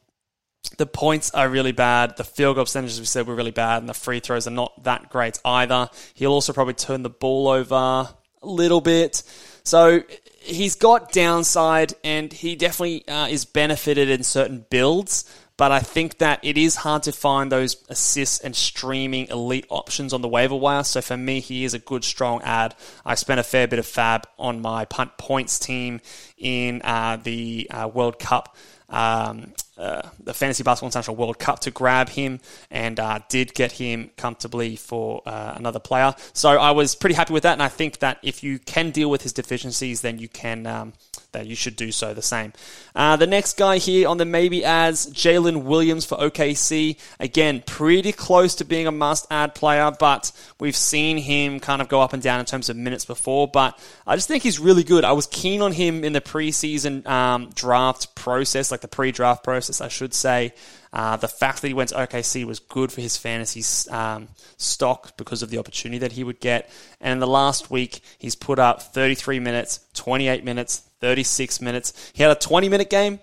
[0.77, 2.17] The points are really bad.
[2.17, 4.83] The field goal percentages we said were really bad, and the free throws are not
[4.83, 5.89] that great either.
[6.13, 9.23] He'll also probably turn the ball over a little bit.
[9.63, 10.03] So
[10.39, 15.25] he's got downside, and he definitely uh, is benefited in certain builds.
[15.63, 20.11] But I think that it is hard to find those assists and streaming elite options
[20.11, 20.83] on the waiver wire.
[20.83, 22.75] So for me, he is a good, strong ad.
[23.05, 26.01] I spent a fair bit of fab on my punt points team
[26.37, 28.57] in uh, the uh, World Cup
[28.89, 33.73] um, uh, the Fantasy Basketball International World Cup to grab him and uh, did get
[33.73, 36.13] him comfortably for uh, another player.
[36.33, 39.09] So I was pretty happy with that, and I think that if you can deal
[39.09, 40.67] with his deficiencies, then you can.
[40.67, 40.93] Um,
[41.33, 42.53] that you should do so the same.
[42.95, 46.97] Uh, the next guy here on the maybe as Jalen Williams for OKC.
[47.19, 51.89] Again, pretty close to being a must add player, but we've seen him kind of
[51.89, 53.47] go up and down in terms of minutes before.
[53.47, 55.03] But I just think he's really good.
[55.03, 59.43] I was keen on him in the preseason um, draft process, like the pre draft
[59.63, 60.53] process I should say.
[60.91, 65.15] Uh, the fact that he went to OKC was good for his fantasy um, stock
[65.17, 66.69] because of the opportunity that he would get.
[66.99, 72.11] And in the last week, he's put up 33 minutes, 28 minutes, 36 minutes.
[72.13, 73.19] He had a 20 minute game,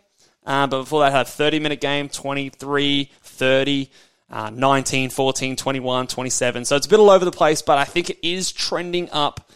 [0.47, 3.91] uh, but before that, had a 30 minute game, 23, 30.
[4.33, 6.65] Uh, 19, 14, 21, 27.
[6.65, 9.51] So it's a bit all over the place, but I think it is trending up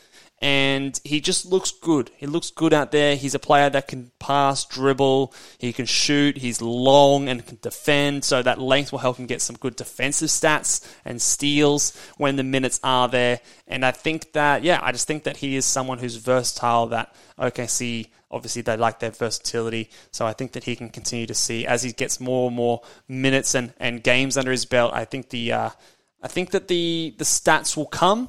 [0.45, 2.11] and he just looks good.
[2.19, 3.17] He looks good out there.
[3.17, 8.25] He's a player that can pass, dribble, he can shoot, he's long and can defend,
[8.25, 12.43] so that length will help him get some good defensive stats and steals when the
[12.43, 13.41] minutes are there.
[13.67, 17.17] And I think that, yeah, I just think that he is someone who's versatile that
[17.39, 19.89] OKC obviously they like their versatility.
[20.11, 22.83] So I think that he can continue to see as he gets more and more
[23.09, 24.93] minutes and, and games under his belt.
[24.93, 25.71] I think the uh,
[26.21, 28.29] I think that the the stats will come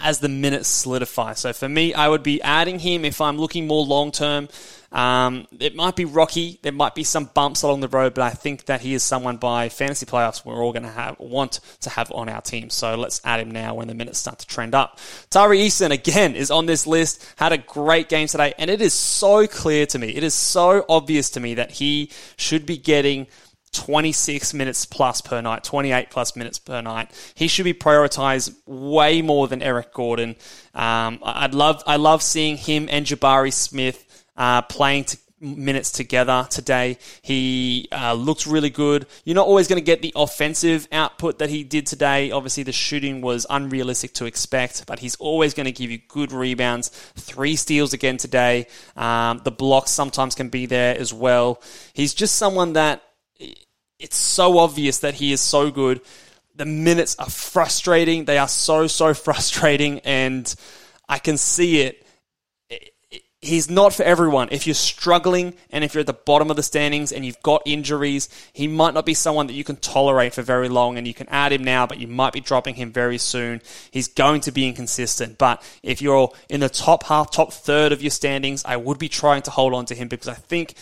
[0.00, 1.34] as the minutes solidify.
[1.34, 4.48] So for me, I would be adding him if I'm looking more long term.
[4.94, 6.60] Um, it might be rocky.
[6.62, 9.38] There might be some bumps along the road, but I think that he is someone
[9.38, 12.70] by fantasy playoffs we're all going to have want to have on our team.
[12.70, 15.00] So let's add him now when the minutes start to trend up.
[15.30, 17.26] Tari Eason again is on this list.
[17.36, 20.10] Had a great game today, and it is so clear to me.
[20.10, 23.26] It is so obvious to me that he should be getting
[23.74, 27.10] 26 minutes plus per night, 28 plus minutes per night.
[27.34, 30.36] He should be prioritized way more than Eric Gordon.
[30.74, 36.46] Um, I'd love, I love seeing him and Jabari Smith uh, playing to minutes together
[36.50, 36.98] today.
[37.22, 39.06] He uh, looks really good.
[39.24, 42.30] You're not always going to get the offensive output that he did today.
[42.30, 46.32] Obviously, the shooting was unrealistic to expect, but he's always going to give you good
[46.32, 46.88] rebounds.
[46.88, 48.66] Three steals again today.
[48.96, 51.62] Um, the blocks sometimes can be there as well.
[51.92, 53.02] He's just someone that
[53.98, 56.00] it's so obvious that he is so good.
[56.56, 58.24] The minutes are frustrating.
[58.24, 60.00] They are so, so frustrating.
[60.00, 60.52] And
[61.08, 62.00] I can see it.
[63.40, 64.48] He's not for everyone.
[64.52, 67.60] If you're struggling and if you're at the bottom of the standings and you've got
[67.66, 71.12] injuries, he might not be someone that you can tolerate for very long and you
[71.12, 73.60] can add him now, but you might be dropping him very soon.
[73.90, 75.36] He's going to be inconsistent.
[75.36, 79.10] But if you're in the top half, top third of your standings, I would be
[79.10, 80.74] trying to hold on to him because I think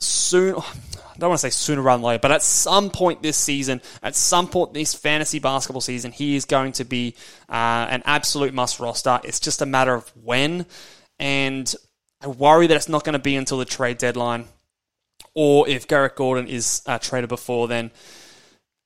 [0.00, 3.36] soon, I don't want to say sooner rather than later, but at some point this
[3.36, 7.14] season, at some point this fantasy basketball season, he is going to be
[7.48, 9.20] uh, an absolute must roster.
[9.24, 10.66] It's just a matter of when.
[11.18, 11.74] And
[12.20, 14.46] I worry that it's not going to be until the trade deadline.
[15.34, 17.90] Or if Eric Gordon is uh, traded before then,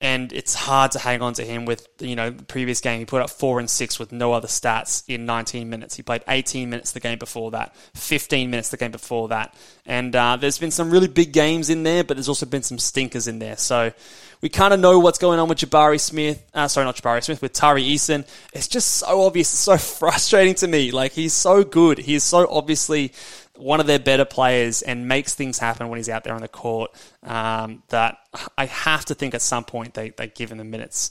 [0.03, 3.01] and it's hard to hang on to him with you know the previous game.
[3.01, 5.95] He put up four and six with no other stats in 19 minutes.
[5.95, 9.55] He played 18 minutes the game before that 15 minutes the game before that.
[9.85, 12.79] And uh, there's been some really big games in there but there's also been some
[12.79, 13.59] stinkers in there.
[13.59, 13.93] So
[14.41, 17.43] we kind of know what's going on with Jabari Smith uh, sorry not Jabari Smith
[17.43, 18.27] with Tari Eason.
[18.55, 20.93] It's just so obvious it's so frustrating to me.
[20.93, 21.99] Like he's so good.
[21.99, 23.13] He's so obviously
[23.61, 26.49] one of their better players and makes things happen when he's out there on the
[26.49, 26.91] court.
[27.23, 28.19] Um, that
[28.57, 31.11] I have to think at some point they, they give him the minutes.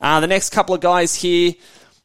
[0.00, 1.54] Uh, the next couple of guys here.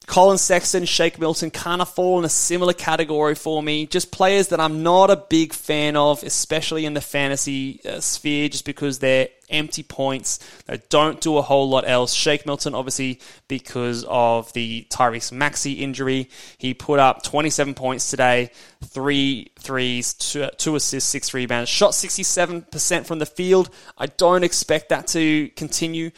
[0.05, 3.85] Collin Sexton, Shake Milton kind of fall in a similar category for me.
[3.85, 8.49] Just players that I'm not a big fan of, especially in the fantasy uh, sphere,
[8.49, 10.39] just because they're empty points.
[10.65, 12.13] They don't do a whole lot else.
[12.13, 18.51] Shake Milton, obviously, because of the Tyrese Maxey injury, he put up 27 points today,
[18.83, 23.69] three threes, two, two assists, six rebounds, shot 67% from the field.
[23.97, 26.11] I don't expect that to continue.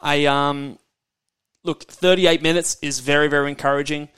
[0.00, 0.78] I um
[1.64, 4.08] look, 38 minutes is very, very encouraging.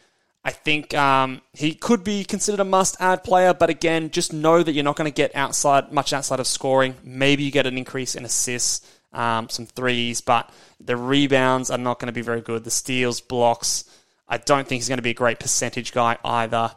[0.43, 4.73] I think um, he could be considered a must-add player, but again, just know that
[4.73, 6.95] you're not going to get outside much outside of scoring.
[7.05, 10.49] Maybe you get an increase in assists, um, some threes, but
[10.81, 12.65] the rebounds are not going to be very good.
[12.65, 13.85] The steals, blocks,
[14.29, 16.73] I don't think he's going to be a great percentage guy either.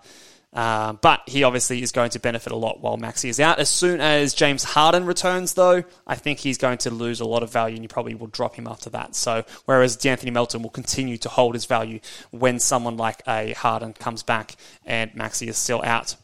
[0.54, 3.58] Uh, but he obviously is going to benefit a lot while Maxey is out.
[3.58, 7.42] As soon as James Harden returns, though, I think he's going to lose a lot
[7.42, 9.16] of value, and you probably will drop him after that.
[9.16, 12.00] So, whereas De'Anthony Melton will continue to hold his value
[12.30, 16.16] when someone like a Harden comes back and Maxey is still out.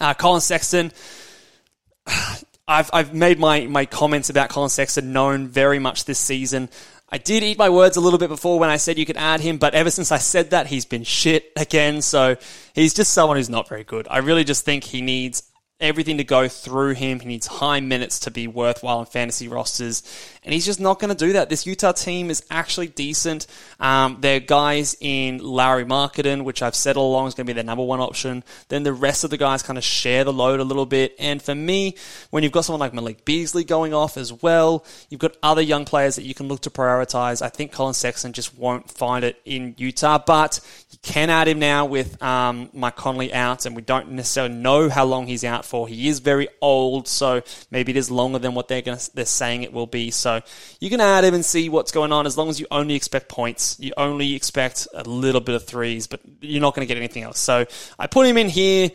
[0.00, 0.92] Uh, Collin Sexton.
[2.68, 6.68] I've, I've made my, my comments about Collin Sexton known very much this season.
[7.08, 9.40] I did eat my words a little bit before when I said you could add
[9.40, 12.02] him, but ever since I said that, he's been shit again.
[12.02, 12.36] So
[12.74, 14.08] he's just someone who's not very good.
[14.10, 15.42] I really just think he needs
[15.78, 17.20] everything to go through him.
[17.20, 20.02] He needs high minutes to be worthwhile in fantasy rosters,
[20.42, 21.50] and he's just not going to do that.
[21.50, 23.46] This Utah team is actually decent.
[23.78, 27.54] Um, they're guys in Lauri Markkanen, which I've said all along is going to be
[27.54, 28.42] their number one option.
[28.68, 31.14] Then the rest of the guys kind of share the load a little bit.
[31.18, 31.96] And for me,
[32.30, 35.84] when you've got someone like Malik Beasley going off as well, you've got other young
[35.84, 37.42] players that you can look to prioritize.
[37.42, 40.60] I think Collin Sexton just won't find it in Utah, but
[40.90, 44.88] you can add him now with um, Mike Conley out, and we don't necessarily know
[44.88, 45.88] how long he's out for.
[45.88, 49.62] He is very old, so maybe it is longer than what they're going they're saying
[49.62, 50.10] it will be.
[50.10, 50.40] So
[50.80, 52.26] you can add him and see what's going on.
[52.26, 56.06] As long as you only expect points, you only expect a little bit of threes,
[56.06, 57.38] but you're not going to get anything else.
[57.38, 57.66] So
[57.98, 58.90] I put him in here.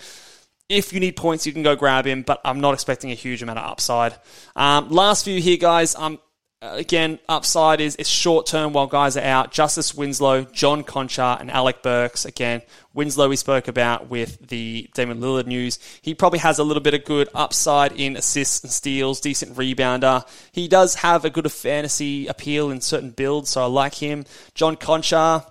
[0.69, 3.43] If you need points, you can go grab him, but I'm not expecting a huge
[3.43, 4.15] amount of upside.
[4.55, 5.95] Um, last few here, guys.
[5.95, 6.17] Um,
[6.63, 9.51] Uh, again, upside is it's short term while guys are out.
[9.51, 12.23] Justice Winslow, John Konchar, and Alec Burks.
[12.23, 12.61] Again,
[12.93, 15.79] Winslow we spoke about with the Damian Lillard news.
[16.03, 20.23] He probably has a little bit of good upside in assists and steals, decent rebounder.
[20.51, 24.25] He does have a good fantasy appeal in certain builds, so I like him.
[24.53, 25.50] John Konchar,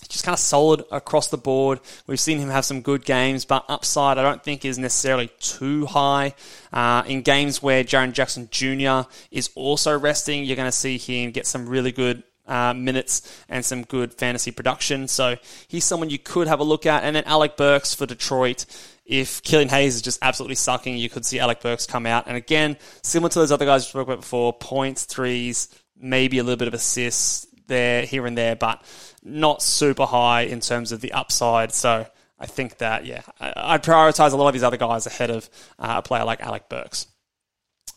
[0.00, 1.80] just kind of solid across the board.
[2.06, 5.86] We've seen him have some good games, but upside I don't think is necessarily too
[5.86, 6.34] high.
[6.72, 9.08] Uh, in games where Jaren Jackson Jr.
[9.30, 13.64] is also resting, you're going to see him get some really good uh, minutes and
[13.64, 15.06] some good fantasy production.
[15.06, 15.36] So
[15.68, 17.04] he's someone you could have a look at.
[17.04, 18.64] And then Alec Burks for Detroit.
[19.04, 22.26] If Killian Hayes is just absolutely sucking, you could see Alec Burks come out.
[22.26, 26.42] And again, similar to those other guys we spoke about before, points, threes, maybe a
[26.42, 28.82] little bit of assists there, here and there, but
[29.28, 31.72] not super high in terms of the upside.
[31.72, 32.06] So
[32.38, 35.48] I think that, yeah, I'd prioritize a lot of these other guys ahead of
[35.78, 37.06] uh, a player like Alec Burks.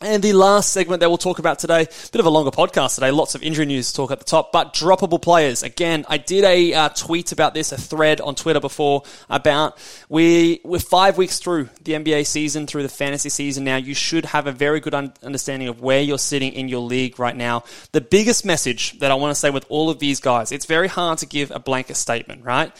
[0.04, 3.12] And the last segment that we'll talk about today, bit of a longer podcast today,
[3.12, 5.62] lots of injury news to talk at the top, but droppable players.
[5.62, 9.78] Again, I did a uh, tweet about this, a thread on Twitter before about
[10.08, 13.76] we, we're five weeks through the NBA season, through the fantasy season now.
[13.76, 17.20] You should have a very good un- understanding of where you're sitting in your league
[17.20, 17.62] right now.
[17.92, 20.88] The biggest message that I want to say with all of these guys, it's very
[20.88, 22.74] hard to give a blanket statement, right?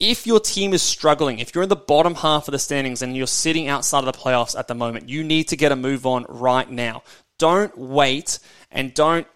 [0.00, 3.16] If your team is struggling, if you're in the bottom half of the standings and
[3.16, 6.06] you're sitting outside of the playoffs at the moment, you need to get a move
[6.06, 7.02] on right now.
[7.38, 8.38] Don't wait
[8.70, 9.26] and don't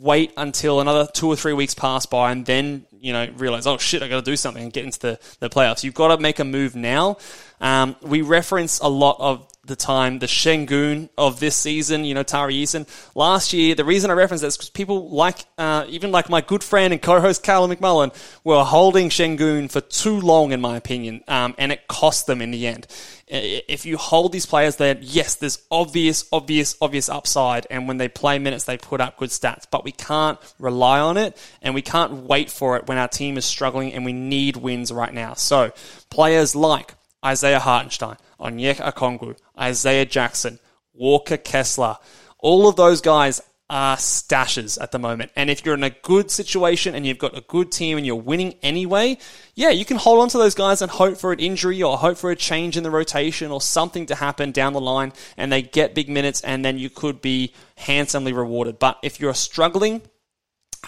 [0.00, 3.78] wait until another two or three weeks pass by and then, you know, realize, oh
[3.78, 5.84] shit, I got to do something and get into the, the playoffs.
[5.84, 7.16] You've got to make a move now.
[7.60, 12.24] Um, we reference a lot of the time, the Sengun of this season, you know,
[12.24, 12.84] Tari Eason.
[13.14, 16.40] Last year, the reason I reference this is because people like, uh, even like my
[16.40, 21.22] good friend and co-host Callum McMullen, were holding Sengun for too long, in my opinion,
[21.28, 22.88] um, and it cost them in the end.
[23.28, 28.08] If you hold these players there, yes, there's obvious, obvious, obvious upside, and when they
[28.08, 31.82] play minutes, they put up good stats, but we can't rely on it, and we
[31.82, 35.34] can't wait for it when our team is struggling and we need wins right now.
[35.34, 35.72] So,
[36.10, 36.94] players like
[37.24, 40.58] Isaiah Hartenstein, Onyeka Okongwu, Isaiah Jackson,
[40.92, 41.96] Walker Kessler.
[42.38, 43.40] All of those guys
[43.72, 45.32] are stashes at the moment.
[45.34, 48.16] And if you're in a good situation and you've got a good team and you're
[48.16, 49.16] winning anyway,
[49.54, 52.18] yeah, you can hold on to those guys and hope for an injury or hope
[52.18, 55.62] for a change in the rotation or something to happen down the line and they
[55.62, 58.78] get big minutes and then you could be handsomely rewarded.
[58.78, 60.02] But if you're struggling,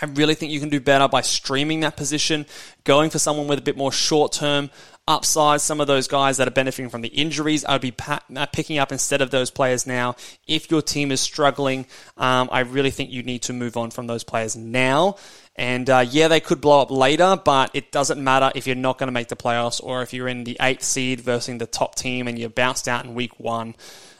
[0.02, 2.44] I really think you can do better by streaming that position,
[2.82, 4.70] going for someone with a bit more short term
[5.06, 7.64] upsize some of those guys that are benefiting from the injuries.
[7.64, 10.16] I'd be uh, picking up instead of those players now.
[10.46, 11.86] If your team is struggling,
[12.16, 15.16] um, I really think you need to move on from those players now.
[15.56, 18.98] And uh, yeah, they could blow up later, but it doesn't matter if you're not
[18.98, 21.94] going to make the playoffs or if you're in the eighth seed versus the top
[21.94, 23.74] team and you're bounced out in week one.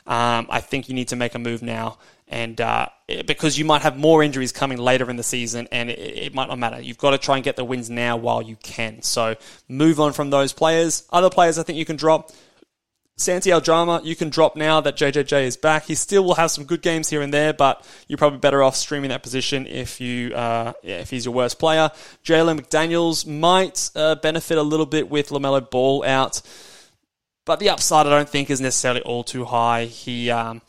[0.07, 1.99] Um, I think you need to make a move now
[2.29, 2.87] and uh,
[3.27, 6.49] because you might have more injuries coming later in the season, and it, it, might
[6.49, 6.81] not matter.
[6.81, 9.03] You've got to try and get the wins now while you can.
[9.03, 9.37] So
[9.69, 11.07] move on from those players.
[11.11, 12.33] Other players, I think you can drop.
[13.17, 15.85] Santi Aldama, you can drop now that JJJ is back.
[15.85, 18.75] He still will have some good games here and there, but you're probably better off
[18.75, 21.93] streaming that position if you uh, yeah, if he's your worst player.
[22.25, 26.43] Jalen McDaniels might uh, benefit a little bit with LaMelo Ball out,
[27.45, 29.85] but the upside I don't think is necessarily all too high.
[29.85, 30.63] He um,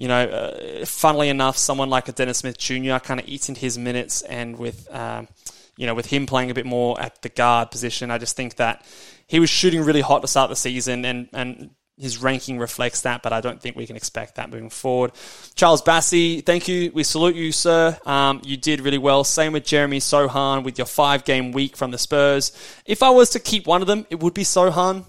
[0.00, 2.96] you know, uh, funnily enough, someone like a Dennis Smith Jr.
[2.96, 5.28] kind of eats into his minutes, and with um,
[5.76, 8.56] you know, with him playing a bit more at the guard position, I just think
[8.56, 8.84] that
[9.26, 13.22] he was shooting really hot to start the season, and and his ranking reflects that,
[13.22, 15.12] but I don't think we can expect that moving forward.
[15.54, 16.90] Charles Bassey, thank you.
[16.94, 17.98] We salute you, sir.
[18.06, 19.22] Um, you did really well.
[19.22, 22.52] Same with Jeremy Sochan with your five game week from the Spurs.
[22.86, 25.04] If I was to keep one of them, it would be Sochan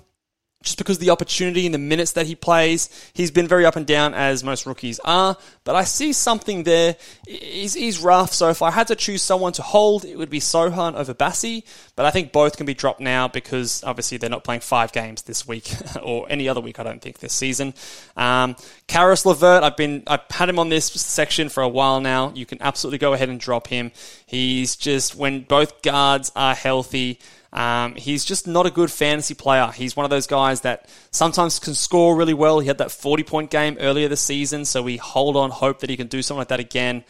[0.61, 3.85] just because the opportunity and the minutes that he plays, he's been very up and
[3.85, 5.35] down as most rookies are.
[5.63, 6.95] But I see something there.
[7.27, 8.33] He's, he's rough.
[8.33, 11.63] So if I had to choose someone to hold, it would be Sochan over Bassey.
[11.95, 15.23] But I think both can be dropped now because obviously they're not playing five games
[15.23, 16.79] this week or any other week.
[16.79, 17.73] I don't think this season.
[18.15, 18.55] Um,
[18.87, 22.31] Caris LeVert, I've been I've had him on this section for a while now.
[22.35, 23.91] You can absolutely go ahead and drop him.
[24.25, 27.19] He's just when both guards are healthy.
[27.53, 29.71] Um, he's just not a good fantasy player.
[29.73, 32.59] He's one of those guys that sometimes can score really well.
[32.59, 35.89] He had that 40 point game earlier this season, so we hold on hope that
[35.89, 37.03] he can do something like that again.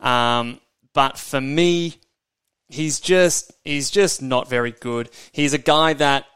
[0.00, 0.60] Um,
[0.94, 1.96] but for me,
[2.68, 5.10] he's just he's just not very good.
[5.32, 6.26] He's a guy that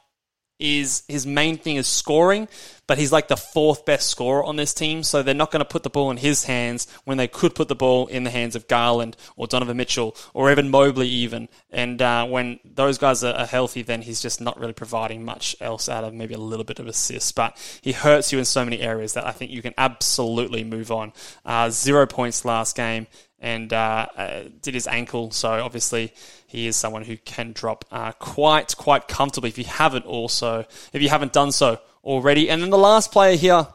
[0.58, 2.48] is his main thing is scoring,
[2.93, 5.64] but he's like the fourth best scorer on this team, so they're not going to
[5.64, 8.55] put the ball in his hands when they could put the ball in the hands
[8.55, 11.49] of Garland or Donovan Mitchell or even Mobley even.
[11.70, 15.88] And uh, when those guys are, healthy, then he's just not really providing much else
[15.88, 17.32] out of maybe a little bit of assists.
[17.32, 20.93] But he hurts you in so many areas that I think you can absolutely move
[20.93, 21.14] on.
[21.47, 23.07] Uh, zero points last game
[23.40, 25.30] and uh, uh, did his ankle.
[25.30, 26.12] So obviously
[26.47, 29.49] he is someone who can drop uh, quite quite comfortably.
[29.49, 33.36] If you haven't also, if you haven't done so already, and then the last player
[33.36, 33.66] here.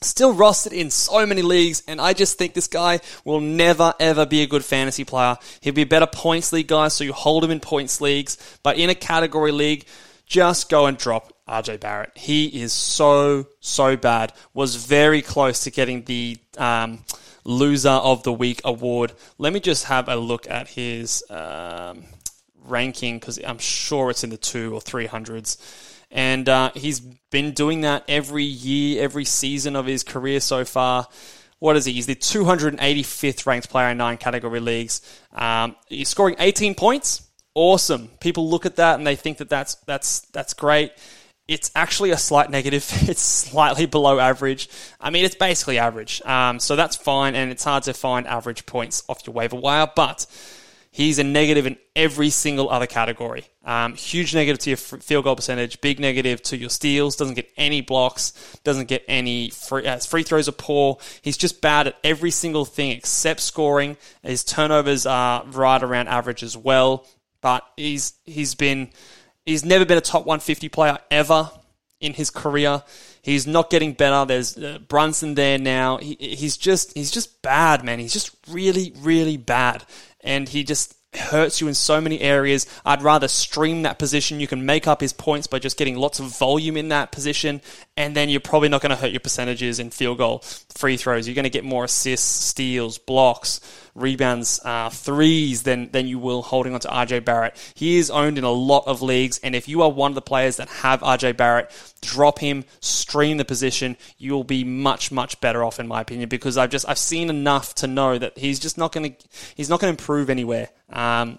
[0.00, 4.26] Still rostered in so many leagues, and I just think this guy will never ever
[4.26, 5.36] be a good fantasy player.
[5.60, 8.36] He'll be a better points league guy, so you hold him in points leagues.
[8.62, 9.86] But in a category league,
[10.24, 12.12] just go and drop RJ Barrett.
[12.14, 14.32] He is so so bad.
[14.54, 17.00] Was very close to getting the um,
[17.44, 19.12] loser of the week award.
[19.38, 22.04] Let me just have a look at his um,
[22.64, 25.56] ranking because I'm sure it's in the two or three hundreds.
[26.10, 31.06] And uh, he's been doing that every year, every season of his career so far.
[31.58, 31.92] What is he?
[31.92, 35.00] He's the 285th ranked player in nine category leagues.
[35.32, 37.28] Um, he's scoring 18 points.
[37.54, 38.08] Awesome.
[38.20, 40.92] People look at that and they think that that's that's that's great.
[41.48, 42.86] It's actually a slight negative.
[43.08, 44.68] It's slightly below average.
[45.00, 46.22] I mean, it's basically average.
[46.22, 49.88] Um, so that's fine, and it's hard to find average points off your waiver wire,
[49.96, 50.26] but
[50.98, 53.44] he's a negative in every single other category.
[53.64, 57.48] Um, huge negative to your field goal percentage, big negative to your steals, doesn't get
[57.56, 58.32] any blocks,
[58.64, 60.98] doesn't get any free, uh, free throws are poor.
[61.22, 63.96] He's just bad at every single thing except scoring.
[64.22, 67.06] His turnovers are right around average as well,
[67.40, 68.90] but he's he's been
[69.48, 71.50] He's never been a top 150 player ever
[72.00, 72.82] in his career.
[73.28, 74.24] He's not getting better.
[74.24, 75.98] There's uh, Brunson there now.
[75.98, 77.98] He, he's just he's just bad, man.
[77.98, 79.84] He's just really really bad,
[80.22, 82.66] and he just hurts you in so many areas.
[82.84, 84.40] I'd rather stream that position.
[84.40, 87.60] You can make up his points by just getting lots of volume in that position,
[87.96, 90.40] and then you're probably not going to hurt your percentages in field goal,
[90.74, 91.26] free throws.
[91.26, 93.60] You're going to get more assists, steals, blocks
[93.98, 97.56] rebounds, uh, threes than, than you will holding on to RJ Barrett.
[97.74, 100.22] He is owned in a lot of leagues, and if you are one of the
[100.22, 103.96] players that have RJ Barrett, drop him, stream the position.
[104.18, 107.30] You will be much, much better off, in my opinion, because I've just I've seen
[107.30, 110.68] enough to know that he's just not going to he's not going to improve anywhere.
[110.90, 111.38] Um,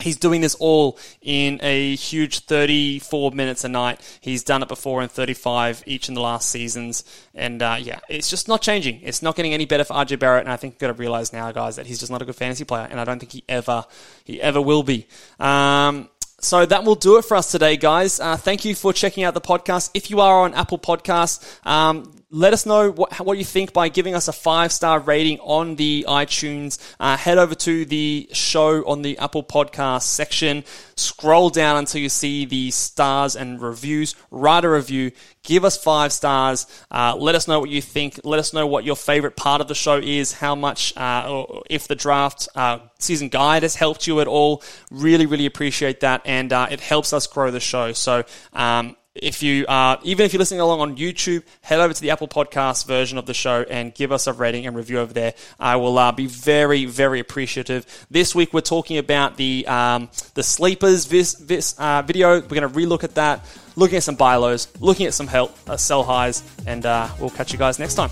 [0.00, 4.00] He's doing this all in a huge 34 minutes a night.
[4.20, 7.04] He's done it before in 35 each in the last seasons.
[7.34, 9.00] And uh, yeah, it's just not changing.
[9.02, 10.44] It's not getting any better for RJ Barrett.
[10.44, 12.36] And I think you've got to realize now, guys, that he's just not a good
[12.36, 12.86] fantasy player.
[12.90, 13.84] And I don't think he ever,
[14.24, 15.06] he ever will be.
[15.38, 16.08] Um,
[16.40, 18.20] so that will do it for us today, guys.
[18.20, 19.90] Uh, thank you for checking out the podcast.
[19.94, 23.88] If you are on Apple Podcasts, um, let us know what, what you think by
[23.88, 26.78] giving us a five star rating on the iTunes.
[26.98, 30.64] Uh, head over to the show on the Apple Podcast section.
[30.96, 34.16] Scroll down until you see the stars and reviews.
[34.32, 35.12] Write a review.
[35.44, 36.66] Give us five stars.
[36.90, 38.18] Uh, let us know what you think.
[38.24, 40.32] Let us know what your favorite part of the show is.
[40.32, 44.64] How much, uh, if the draft uh, season guide has helped you at all.
[44.90, 47.92] Really, really appreciate that, and uh, it helps us grow the show.
[47.92, 48.24] So.
[48.52, 52.10] Um, if you are, even if you're listening along on YouTube, head over to the
[52.10, 55.34] Apple Podcast version of the show and give us a rating and review over there.
[55.58, 58.06] I will uh, be very, very appreciative.
[58.10, 62.40] This week we're talking about the um, the sleepers vis, vis, uh, video.
[62.40, 63.46] We're going to relook at that,
[63.76, 67.30] looking at some buy lows, looking at some help, uh, sell highs, and uh, we'll
[67.30, 68.10] catch you guys next time.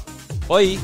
[0.49, 0.79] Bye.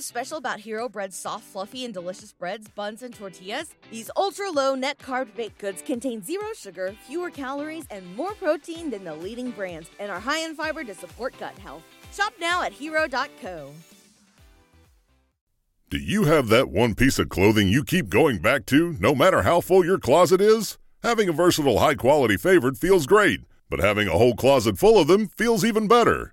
[0.00, 3.74] So special about Hero Bread's soft, fluffy, and delicious breads, buns, and tortillas?
[3.90, 8.90] These ultra low net carb baked goods contain zero sugar, fewer calories, and more protein
[8.90, 11.82] than the leading brands, and are high in fiber to support gut health.
[12.14, 13.72] Shop now at hero.co.
[15.90, 19.42] Do you have that one piece of clothing you keep going back to, no matter
[19.42, 20.78] how full your closet is?
[21.02, 25.08] Having a versatile, high quality favorite feels great, but having a whole closet full of
[25.08, 26.32] them feels even better.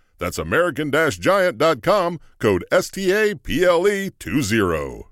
[0.21, 5.10] That's American Giant.com, code STAPLE20.